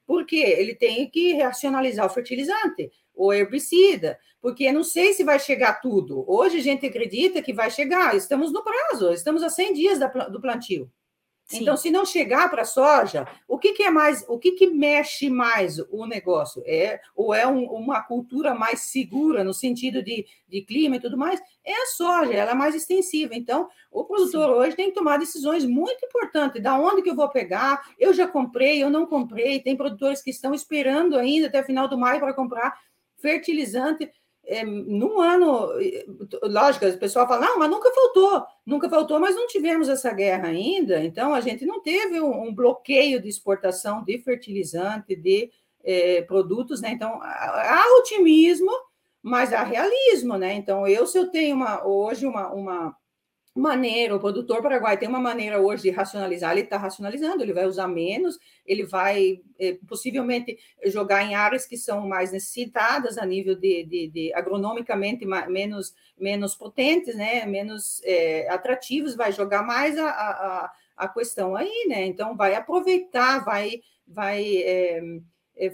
porque 0.05 0.37
ele 0.37 0.75
tem 0.75 1.09
que 1.09 1.33
racionalizar 1.41 2.05
o 2.05 2.09
fertilizante 2.09 2.91
o 3.15 3.33
herbicida, 3.33 4.19
porque 4.41 4.71
não 4.71 4.83
sei 4.83 5.13
se 5.13 5.23
vai 5.23 5.39
chegar 5.39 5.81
tudo. 5.81 6.23
Hoje 6.27 6.57
a 6.57 6.61
gente 6.61 6.85
acredita 6.85 7.41
que 7.41 7.53
vai 7.53 7.71
chegar, 7.71 8.15
estamos 8.15 8.51
no 8.51 8.63
prazo, 8.63 9.11
estamos 9.11 9.41
a 9.41 9.49
100 9.49 9.73
dias 9.73 9.99
do 10.31 10.41
plantio. 10.41 10.91
Sim. 11.45 11.61
Então, 11.61 11.77
se 11.77 11.91
não 11.91 12.05
chegar 12.05 12.49
para 12.49 12.63
a 12.63 12.65
soja, 12.65 13.27
o 13.47 13.59
que, 13.59 13.73
que, 13.73 13.83
é 13.83 13.91
mais, 13.91 14.25
o 14.27 14.39
que, 14.39 14.53
que 14.53 14.65
mexe 14.65 15.29
mais 15.29 15.77
o 15.91 16.07
negócio? 16.07 16.63
É 16.65 16.99
ou 17.15 17.35
é 17.35 17.45
um, 17.45 17.65
uma 17.65 18.01
cultura 18.01 18.55
mais 18.55 18.81
segura 18.81 19.43
no 19.43 19.53
sentido 19.53 20.01
de, 20.01 20.25
de 20.47 20.61
clima 20.63 20.95
e 20.95 20.99
tudo 20.99 21.15
mais? 21.15 21.39
É 21.63 21.71
a 21.71 21.85
soja, 21.85 22.33
ela 22.33 22.51
é 22.51 22.55
mais 22.55 22.73
extensiva. 22.73 23.35
Então, 23.35 23.69
o 23.91 24.03
produtor 24.03 24.47
Sim. 24.47 24.53
hoje 24.55 24.75
tem 24.75 24.89
que 24.89 24.95
tomar 24.95 25.17
decisões 25.17 25.63
muito 25.65 26.03
importantes. 26.03 26.63
Da 26.63 26.79
onde 26.79 27.03
que 27.03 27.11
eu 27.11 27.15
vou 27.15 27.29
pegar? 27.29 27.79
Eu 27.99 28.11
já 28.11 28.27
comprei, 28.27 28.81
eu 28.81 28.89
não 28.89 29.05
comprei. 29.05 29.59
Tem 29.59 29.77
produtores 29.77 30.23
que 30.23 30.31
estão 30.31 30.51
esperando 30.51 31.15
ainda 31.15 31.45
até 31.45 31.61
o 31.61 31.65
final 31.65 31.87
do 31.87 31.97
maio 31.97 32.19
para 32.19 32.33
comprar 32.33 32.75
fertilizante. 33.17 34.11
É, 34.47 34.63
num 34.63 35.19
ano, 35.19 35.69
lógico, 36.43 36.85
o 36.85 36.97
pessoal 36.97 37.27
fala, 37.27 37.47
não, 37.47 37.59
mas 37.59 37.69
nunca 37.69 37.91
faltou, 37.91 38.45
nunca 38.65 38.89
faltou, 38.89 39.19
mas 39.19 39.35
não 39.35 39.47
tivemos 39.47 39.89
essa 39.89 40.11
guerra 40.13 40.49
ainda, 40.49 41.03
então 41.03 41.33
a 41.33 41.41
gente 41.41 41.65
não 41.65 41.81
teve 41.81 42.21
um, 42.21 42.43
um 42.43 42.53
bloqueio 42.53 43.21
de 43.21 43.27
exportação 43.27 44.03
de 44.03 44.19
fertilizante, 44.19 45.15
de 45.15 45.51
é, 45.83 46.21
produtos, 46.23 46.81
né? 46.81 46.91
Então, 46.91 47.19
há 47.21 47.83
otimismo, 47.99 48.71
mas 49.21 49.53
há 49.53 49.63
realismo, 49.63 50.37
né? 50.37 50.53
Então, 50.53 50.87
eu, 50.87 51.05
se 51.05 51.17
eu 51.17 51.29
tenho 51.29 51.55
uma, 51.55 51.85
hoje 51.85 52.25
uma, 52.25 52.51
uma, 52.51 52.95
maneira, 53.55 54.13
o 54.13 54.19
produtor 54.19 54.61
paraguai 54.61 54.97
tem 54.97 55.07
uma 55.07 55.19
maneira 55.19 55.61
hoje 55.61 55.83
de 55.83 55.89
racionalizar, 55.89 56.51
ele 56.51 56.61
está 56.61 56.77
racionalizando, 56.77 57.41
ele 57.41 57.53
vai 57.53 57.65
usar 57.65 57.87
menos, 57.87 58.37
ele 58.65 58.83
vai 58.83 59.39
é, 59.57 59.77
possivelmente 59.87 60.57
jogar 60.87 61.23
em 61.23 61.35
áreas 61.35 61.65
que 61.65 61.77
são 61.77 62.05
mais 62.05 62.33
necessitadas 62.33 63.17
a 63.17 63.25
nível 63.25 63.55
de, 63.55 63.85
de, 63.85 64.07
de 64.09 64.33
agronomicamente 64.33 65.25
menos, 65.25 65.95
menos 66.19 66.53
potentes, 66.53 67.15
né, 67.15 67.45
menos 67.45 68.01
é, 68.03 68.49
atrativos, 68.49 69.15
vai 69.15 69.31
jogar 69.31 69.63
mais 69.63 69.97
a, 69.97 70.09
a, 70.09 70.73
a 70.97 71.07
questão 71.07 71.55
aí, 71.55 71.85
né, 71.87 72.05
então 72.05 72.35
vai 72.35 72.55
aproveitar, 72.55 73.45
vai, 73.45 73.81
vai 74.05 74.43
é, 74.57 75.01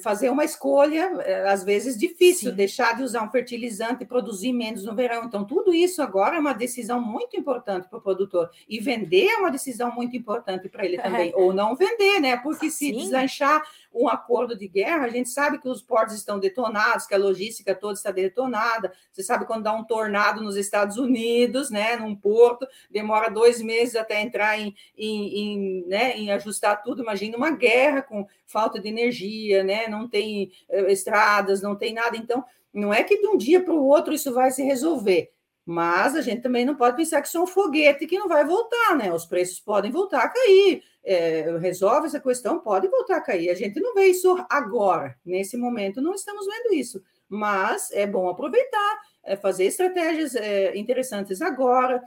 fazer 0.02 0.30
uma 0.30 0.46
escolha, 0.46 1.12
é, 1.22 1.50
às 1.50 1.63
vezes 1.63 1.98
difícil, 1.98 2.52
Sim. 2.52 2.56
deixar 2.56 2.96
de 2.96 3.04
usar 3.04 3.24
um 3.24 3.32
fertilizante 3.32 4.04
e 4.04 4.06
produzir 4.06 4.54
menos 4.54 4.86
no 4.86 4.96
verão. 4.96 5.24
Então, 5.24 5.44
tudo 5.44 5.74
isso 5.74 6.02
agora 6.02 6.36
é 6.36 6.39
uma 6.39 6.54
decisão 6.54 7.02
muito 7.02 7.36
importante 7.36 7.88
para 7.89 7.98
o 7.98 8.02
produtor. 8.02 8.50
E 8.70 8.80
vender 8.80 9.28
é 9.28 9.38
uma 9.38 9.50
decisão 9.50 9.91
muito 9.91 10.15
importante 10.15 10.70
para 10.70 10.86
ele 10.86 10.98
também. 10.98 11.32
É. 11.32 11.36
Ou 11.36 11.52
não 11.54 11.76
vender, 11.76 12.20
né? 12.20 12.38
Porque 12.38 12.70
se 12.70 12.89
Sim. 12.89 12.98
deslanchar 12.98 13.63
um 13.93 14.08
acordo 14.08 14.58
de 14.58 14.67
guerra, 14.67 15.06
a 15.06 15.10
gente 15.10 15.30
sabe 15.30 15.60
que 15.60 15.67
os 15.67 15.82
portos 15.82 16.15
estão 16.15 16.39
detonados, 16.39 17.06
que 17.06 17.13
a 17.13 17.17
logística 17.17 17.75
toda 17.75 17.93
está 17.93 18.12
detonada. 18.12 18.91
Você 19.12 19.21
sabe 19.21 19.45
quando 19.45 19.63
dá 19.63 19.73
um 19.73 19.84
tornado 19.84 20.41
nos 20.41 20.56
Estados 20.56 20.97
Unidos, 20.97 21.69
né, 21.69 21.97
num 21.97 22.15
porto, 22.15 22.65
demora 22.89 23.30
dois 23.30 23.62
meses 23.62 23.95
até 23.95 24.21
entrar 24.21 24.58
em, 24.58 24.73
em, 24.97 25.39
em, 25.39 25.88
né, 25.88 26.17
em 26.17 26.32
ajustar 26.32 26.82
tudo. 26.82 27.01
Imagina 27.01 27.38
uma 27.38 27.51
guerra 27.51 28.01
com 28.01 28.25
falta 28.45 28.80
de 28.80 28.88
energia, 28.88 29.63
né, 29.63 29.88
não 29.88 30.08
tem 30.08 30.51
eh, 30.69 30.91
estradas, 30.91 31.62
não 31.62 31.75
tem 31.75 31.93
nada. 31.93 32.15
Então, 32.15 32.45
não 32.73 32.93
é 32.93 33.04
que 33.04 33.19
de 33.19 33.27
um 33.27 33.38
dia 33.38 33.62
para 33.62 33.73
o 33.73 33.86
outro 33.86 34.13
isso 34.13 34.34
vai 34.34 34.51
se 34.51 34.63
resolver. 34.63 35.32
Mas 35.65 36.15
a 36.15 36.21
gente 36.21 36.41
também 36.41 36.65
não 36.65 36.75
pode 36.75 36.97
pensar 36.97 37.21
que 37.21 37.27
isso 37.27 37.38
é 37.38 37.41
um 37.41 37.47
foguete 37.47 38.08
que 38.08 38.17
não 38.17 38.27
vai 38.27 38.43
voltar, 38.43 38.95
né? 38.95 39.13
Os 39.13 39.25
preços 39.25 39.60
podem 39.60 39.91
voltar 39.91 40.23
a 40.23 40.30
cair, 40.30 40.84
é, 41.03 41.57
resolve 41.59 42.07
essa 42.07 42.19
questão, 42.19 42.59
pode 42.59 42.87
voltar 42.87 43.17
a 43.17 43.21
cair. 43.21 43.49
A 43.49 43.55
gente 43.55 43.79
não 43.79 43.93
vê 43.93 44.07
isso 44.07 44.37
agora, 44.49 45.17
nesse 45.25 45.57
momento, 45.57 46.01
não 46.01 46.13
estamos 46.13 46.45
vendo 46.45 46.73
isso, 46.73 47.01
mas 47.27 47.91
é 47.91 48.05
bom 48.05 48.29
aproveitar, 48.29 49.01
é 49.23 49.35
fazer 49.35 49.65
estratégias 49.65 50.35
é, 50.35 50.77
interessantes 50.77 51.41
agora, 51.41 52.01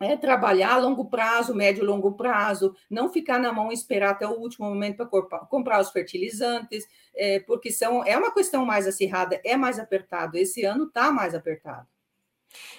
é 0.00 0.16
trabalhar 0.16 0.74
a 0.74 0.78
longo 0.78 1.06
prazo, 1.06 1.54
médio 1.54 1.82
e 1.82 1.86
longo 1.86 2.12
prazo, 2.12 2.74
não 2.88 3.08
ficar 3.08 3.38
na 3.38 3.52
mão 3.52 3.70
e 3.70 3.74
esperar 3.74 4.10
até 4.10 4.26
o 4.26 4.38
último 4.38 4.68
momento 4.68 5.04
para 5.06 5.40
comprar 5.46 5.80
os 5.80 5.90
fertilizantes, 5.90 6.86
é, 7.14 7.40
porque 7.40 7.72
são, 7.72 8.04
é 8.04 8.16
uma 8.16 8.32
questão 8.32 8.64
mais 8.64 8.86
acirrada, 8.86 9.40
é 9.44 9.56
mais 9.56 9.78
apertado. 9.78 10.36
Esse 10.36 10.64
ano 10.64 10.84
está 10.84 11.10
mais 11.10 11.34
apertado. 11.34 11.88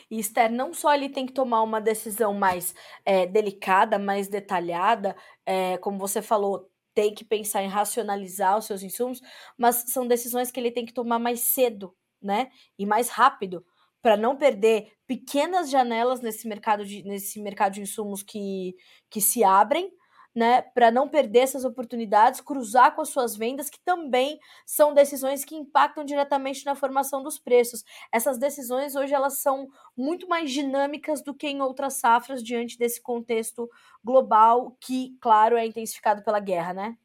E 0.09 0.19
Esther, 0.19 0.51
não 0.51 0.73
só 0.73 0.93
ele 0.93 1.09
tem 1.09 1.25
que 1.25 1.33
tomar 1.33 1.61
uma 1.61 1.79
decisão 1.79 2.33
mais 2.33 2.73
é, 3.05 3.25
delicada, 3.25 3.99
mais 3.99 4.27
detalhada, 4.27 5.15
é, 5.45 5.77
como 5.77 5.97
você 5.97 6.21
falou, 6.21 6.69
tem 6.93 7.13
que 7.13 7.23
pensar 7.23 7.63
em 7.63 7.67
racionalizar 7.67 8.57
os 8.57 8.65
seus 8.65 8.83
insumos, 8.83 9.21
mas 9.57 9.85
são 9.87 10.07
decisões 10.07 10.51
que 10.51 10.59
ele 10.59 10.71
tem 10.71 10.85
que 10.85 10.93
tomar 10.93 11.19
mais 11.19 11.41
cedo, 11.41 11.95
né? 12.21 12.49
E 12.77 12.85
mais 12.85 13.09
rápido, 13.09 13.63
para 14.01 14.17
não 14.17 14.35
perder 14.35 14.91
pequenas 15.05 15.69
janelas 15.69 16.21
nesse 16.21 16.47
mercado 16.47 16.85
de, 16.85 17.03
nesse 17.03 17.41
mercado 17.41 17.73
de 17.73 17.81
insumos 17.81 18.23
que, 18.23 18.75
que 19.09 19.21
se 19.21 19.43
abrem 19.43 19.91
né, 20.39 20.61
para 20.61 20.89
não 20.89 21.09
perder 21.09 21.39
essas 21.39 21.65
oportunidades, 21.65 22.39
cruzar 22.39 22.95
com 22.95 23.01
as 23.01 23.09
suas 23.09 23.35
vendas, 23.35 23.69
que 23.69 23.79
também 23.83 24.39
são 24.65 24.93
decisões 24.93 25.43
que 25.43 25.53
impactam 25.53 26.05
diretamente 26.05 26.65
na 26.65 26.75
formação 26.75 27.21
dos 27.21 27.37
preços. 27.37 27.83
Essas 28.09 28.37
decisões 28.37 28.95
hoje 28.95 29.13
elas 29.13 29.39
são 29.39 29.67
muito 29.97 30.29
mais 30.29 30.49
dinâmicas 30.49 31.21
do 31.21 31.33
que 31.33 31.47
em 31.47 31.61
outras 31.61 31.95
safras 31.95 32.41
diante 32.41 32.77
desse 32.77 33.01
contexto 33.01 33.69
global 34.01 34.77
que, 34.79 35.17
claro, 35.19 35.57
é 35.57 35.65
intensificado 35.65 36.23
pela 36.23 36.39
guerra, 36.39 36.73
né? 36.73 36.97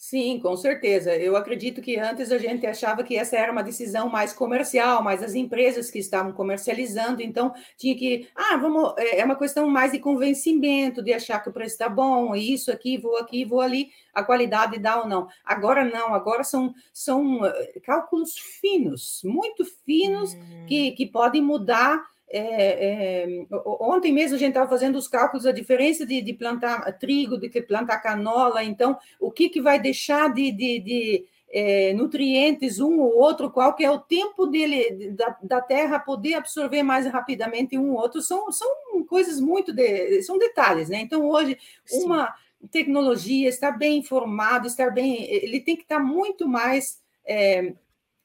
Sim, 0.00 0.38
com 0.38 0.56
certeza. 0.56 1.16
Eu 1.16 1.34
acredito 1.34 1.82
que 1.82 1.98
antes 1.98 2.30
a 2.30 2.38
gente 2.38 2.64
achava 2.64 3.02
que 3.02 3.16
essa 3.16 3.36
era 3.36 3.50
uma 3.50 3.64
decisão 3.64 4.08
mais 4.08 4.32
comercial, 4.32 5.02
mas 5.02 5.24
as 5.24 5.34
empresas 5.34 5.90
que 5.90 5.98
estavam 5.98 6.32
comercializando, 6.32 7.20
então 7.20 7.52
tinha 7.76 7.96
que, 7.96 8.28
ah, 8.32 8.56
vamos, 8.58 8.94
é, 8.96 9.18
é 9.18 9.24
uma 9.24 9.34
questão 9.36 9.68
mais 9.68 9.90
de 9.90 9.98
convencimento, 9.98 11.02
de 11.02 11.12
achar 11.12 11.40
que 11.42 11.48
o 11.48 11.52
preço 11.52 11.72
está 11.72 11.88
bom, 11.88 12.32
isso 12.36 12.70
aqui, 12.70 12.96
vou 12.96 13.16
aqui, 13.16 13.44
vou 13.44 13.60
ali, 13.60 13.90
a 14.14 14.22
qualidade 14.22 14.78
dá 14.78 15.00
ou 15.00 15.08
não. 15.08 15.26
Agora 15.44 15.84
não, 15.84 16.14
agora 16.14 16.44
são, 16.44 16.72
são 16.92 17.44
eh, 17.44 17.80
cálculos 17.82 18.38
finos, 18.60 19.20
muito 19.24 19.64
finos, 19.84 20.32
hum. 20.32 20.66
que, 20.68 20.92
que 20.92 21.06
podem 21.06 21.42
mudar 21.42 22.00
é, 22.30 23.26
é, 23.26 23.46
ontem 23.64 24.12
mesmo 24.12 24.36
a 24.36 24.38
gente 24.38 24.50
estava 24.50 24.68
fazendo 24.68 24.96
os 24.96 25.08
cálculos, 25.08 25.46
a 25.46 25.52
diferença 25.52 26.04
de, 26.04 26.20
de, 26.20 26.32
plantar 26.34 26.92
trigo, 26.98 27.38
de 27.38 27.48
plantar 27.62 27.98
canola, 27.98 28.62
então 28.62 28.98
o 29.18 29.30
que, 29.30 29.48
que 29.48 29.60
vai 29.60 29.78
deixar 29.80 30.32
de, 30.32 30.52
de, 30.52 30.80
de 30.80 31.24
é, 31.50 31.94
nutrientes 31.94 32.78
um 32.80 33.00
ou 33.00 33.16
outro, 33.16 33.50
qual 33.50 33.74
que 33.74 33.84
é 33.84 33.90
o 33.90 33.98
tempo 33.98 34.46
dele 34.46 35.12
da, 35.12 35.38
da, 35.42 35.60
terra 35.60 35.98
poder 35.98 36.34
absorver 36.34 36.82
mais 36.82 37.06
rapidamente 37.06 37.78
um 37.78 37.92
ou 37.92 38.00
outro, 38.00 38.20
são, 38.20 38.52
são 38.52 38.68
coisas 39.08 39.40
muito, 39.40 39.72
de, 39.72 40.22
são 40.22 40.38
detalhes, 40.38 40.90
né? 40.90 41.00
Então 41.00 41.26
hoje 41.26 41.56
Sim. 41.86 42.04
uma 42.04 42.34
tecnologia, 42.70 43.48
estar 43.48 43.72
bem 43.72 43.98
informado, 43.98 44.66
estar 44.66 44.90
bem, 44.90 45.24
ele 45.30 45.60
tem 45.60 45.76
que 45.76 45.82
estar 45.82 46.00
muito 46.00 46.46
mais 46.46 47.00
é, 47.24 47.72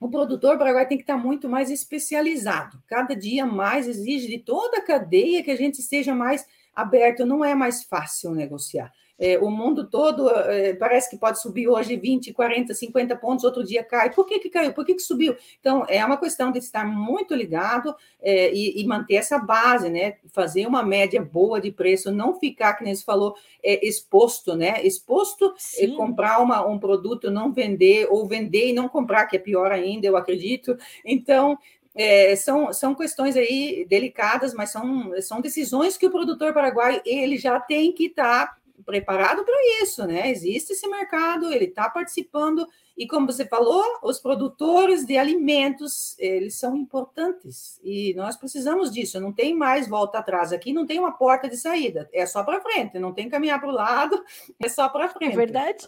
o 0.04 0.10
produtor 0.10 0.58
paraguai 0.58 0.86
tem 0.86 0.98
que 0.98 1.04
estar 1.04 1.16
muito 1.16 1.48
mais 1.48 1.72
especializado. 1.72 2.78
Cada 2.88 3.16
dia 3.16 3.46
mais 3.46 3.88
exige 3.88 4.28
de 4.28 4.38
toda 4.38 4.80
a 4.80 4.82
cadeia 4.82 5.42
que 5.42 5.50
a 5.50 5.56
gente 5.56 5.80
esteja 5.80 6.14
mais 6.14 6.46
aberto. 6.76 7.26
Não 7.26 7.44
é 7.44 7.56
mais 7.56 7.84
fácil 7.84 8.32
negociar. 8.32 8.92
É, 9.20 9.38
o 9.38 9.50
mundo 9.50 9.88
todo 9.88 10.30
é, 10.30 10.74
parece 10.74 11.10
que 11.10 11.18
pode 11.18 11.40
subir 11.42 11.68
hoje 11.68 11.96
20, 11.96 12.34
40, 12.34 12.74
50 12.74 13.16
pontos, 13.16 13.46
outro 13.46 13.64
dia 13.64 13.84
cai. 13.84 14.12
Por 14.12 14.26
que, 14.26 14.40
que 14.40 14.50
caiu? 14.50 14.74
Por 14.74 14.86
que, 14.86 14.96
que 14.96 15.02
subiu? 15.02 15.36
Então, 15.60 15.86
é 15.88 16.04
uma 16.04 16.18
questão 16.18 16.52
de 16.52 16.60
estar 16.60 16.86
muito 16.86 17.36
ligado 17.36 17.96
é, 18.22 18.54
e, 18.54 18.82
e, 18.82 18.86
manter 18.86 19.16
essa 19.16 19.38
base, 19.38 19.90
né? 19.90 20.16
Fazer 20.32 20.66
uma 20.66 20.84
média 20.84 21.22
boa 21.22 21.62
de 21.62 21.72
preço, 21.72 22.12
não 22.12 22.40
ficar, 22.40 22.74
que 22.74 22.84
nem 22.84 22.96
você 22.96 23.04
falou, 23.04 23.36
é, 23.64 23.86
exposto, 23.88 24.56
né? 24.56 24.84
Exposto, 24.86 25.54
comprar 25.96 26.40
uma, 26.40 26.66
um 26.66 26.80
produto, 26.80 27.30
não 27.30 27.54
vender, 27.54 28.08
ou 28.10 28.28
vender 28.28 28.70
e 28.70 28.74
não 28.74 28.90
comprar, 28.90 29.28
que 29.28 29.36
é 29.36 29.40
pior 29.40 29.72
ainda, 29.72 30.08
eu 30.08 30.18
acredito. 30.18 30.76
Então, 31.06 31.58
é, 31.96 32.36
são, 32.36 32.74
são 32.74 32.96
questões 32.96 33.38
aí 33.38 33.86
delicadas, 33.88 34.54
mas 34.54 34.72
são, 34.72 35.14
são 35.22 35.40
decisões 35.40 35.96
que 35.96 36.08
o 36.08 36.12
produtor 36.12 36.54
paraguaio 36.54 37.02
ele 37.06 37.38
já 37.38 37.60
tem 37.60 37.92
que 37.92 38.06
estar 38.06 38.48
tá 38.48 38.63
preparado 38.86 39.44
para 39.44 39.56
isso, 39.82 40.06
né? 40.06 40.30
Existe 40.30 40.74
esse 40.74 40.88
mercado, 40.88 41.52
ele 41.52 41.66
está 41.66 41.90
participando, 41.90 42.68
e 42.98 43.08
como 43.08 43.26
você 43.26 43.46
falou, 43.46 43.84
os 44.04 44.20
produtores 44.20 45.06
de 45.06 45.18
alimentos, 45.18 46.16
eles 46.20 46.56
são 46.56 46.76
importantes, 46.76 47.80
e 47.84 48.14
nós 48.16 48.36
precisamos 48.36 48.92
disso, 48.92 49.20
não 49.20 49.32
tem 49.32 49.56
mais 49.56 49.88
volta 49.88 50.20
atrás, 50.20 50.52
aqui 50.52 50.74
não 50.74 50.86
tem 50.86 51.00
uma 51.00 51.12
porta 51.12 51.48
de 51.48 51.58
saída, 51.58 52.10
é 52.12 52.26
só 52.26 52.44
para 52.44 52.62
frente, 52.62 53.00
não 53.00 53.14
tem 53.14 53.30
caminhar 53.30 53.60
para 53.60 53.70
o 53.70 53.74
lado, 53.74 54.24
é 54.62 54.70
só 54.70 54.90
para 54.90 55.10
frente. 55.10 55.34
É 55.34 55.38
verdade. 55.38 55.88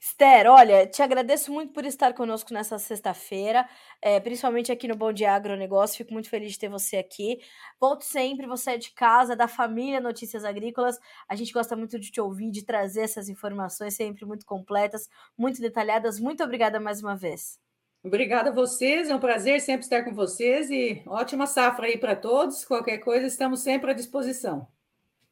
Esther, 0.00 0.46
olha, 0.46 0.86
te 0.86 1.02
agradeço 1.02 1.52
muito 1.52 1.72
por 1.72 1.84
estar 1.84 2.14
conosco 2.14 2.54
nessa 2.54 2.78
sexta-feira, 2.78 3.68
é, 4.00 4.20
principalmente 4.20 4.70
aqui 4.70 4.86
no 4.86 4.94
Bom 4.94 5.12
Dia 5.12 5.32
Agronegócio. 5.32 5.96
Fico 5.96 6.12
muito 6.12 6.30
feliz 6.30 6.52
de 6.52 6.58
ter 6.60 6.68
você 6.68 6.98
aqui. 6.98 7.40
Volte 7.80 8.04
sempre, 8.04 8.46
você 8.46 8.72
é 8.72 8.78
de 8.78 8.92
casa, 8.92 9.34
da 9.34 9.48
família 9.48 10.00
Notícias 10.00 10.44
Agrícolas. 10.44 11.00
A 11.28 11.34
gente 11.34 11.52
gosta 11.52 11.74
muito 11.74 11.98
de 11.98 12.12
te 12.12 12.20
ouvir, 12.20 12.52
de 12.52 12.64
trazer 12.64 13.02
essas 13.02 13.28
informações 13.28 13.94
sempre 13.94 14.24
muito 14.24 14.46
completas, 14.46 15.08
muito 15.36 15.60
detalhadas. 15.60 16.20
Muito 16.20 16.44
obrigada 16.44 16.78
mais 16.78 17.02
uma 17.02 17.16
vez. 17.16 17.58
Obrigada 18.02 18.50
a 18.50 18.54
vocês, 18.54 19.10
é 19.10 19.14
um 19.16 19.18
prazer 19.18 19.60
sempre 19.60 19.82
estar 19.82 20.04
com 20.04 20.14
vocês 20.14 20.70
e 20.70 21.02
ótima 21.06 21.48
safra 21.48 21.86
aí 21.86 21.98
para 21.98 22.14
todos. 22.14 22.64
Qualquer 22.64 22.98
coisa, 22.98 23.26
estamos 23.26 23.60
sempre 23.60 23.90
à 23.90 23.94
disposição. 23.94 24.68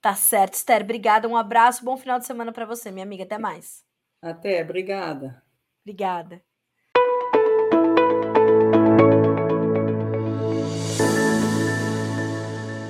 Tá 0.01 0.15
certo, 0.17 0.55
Esther. 0.55 0.83
Obrigada, 0.83 1.29
um 1.29 1.37
abraço, 1.37 1.85
bom 1.85 1.97
final 1.97 2.19
de 2.19 2.27
semana 2.27 2.53
para 2.53 2.67
você, 2.67 2.91
minha 2.91 3.05
amiga. 3.05 3.23
Até 3.23 3.39
mais. 3.39 3.86
Até, 4.31 4.63
obrigada. 4.63 5.43
Obrigada. 5.85 6.43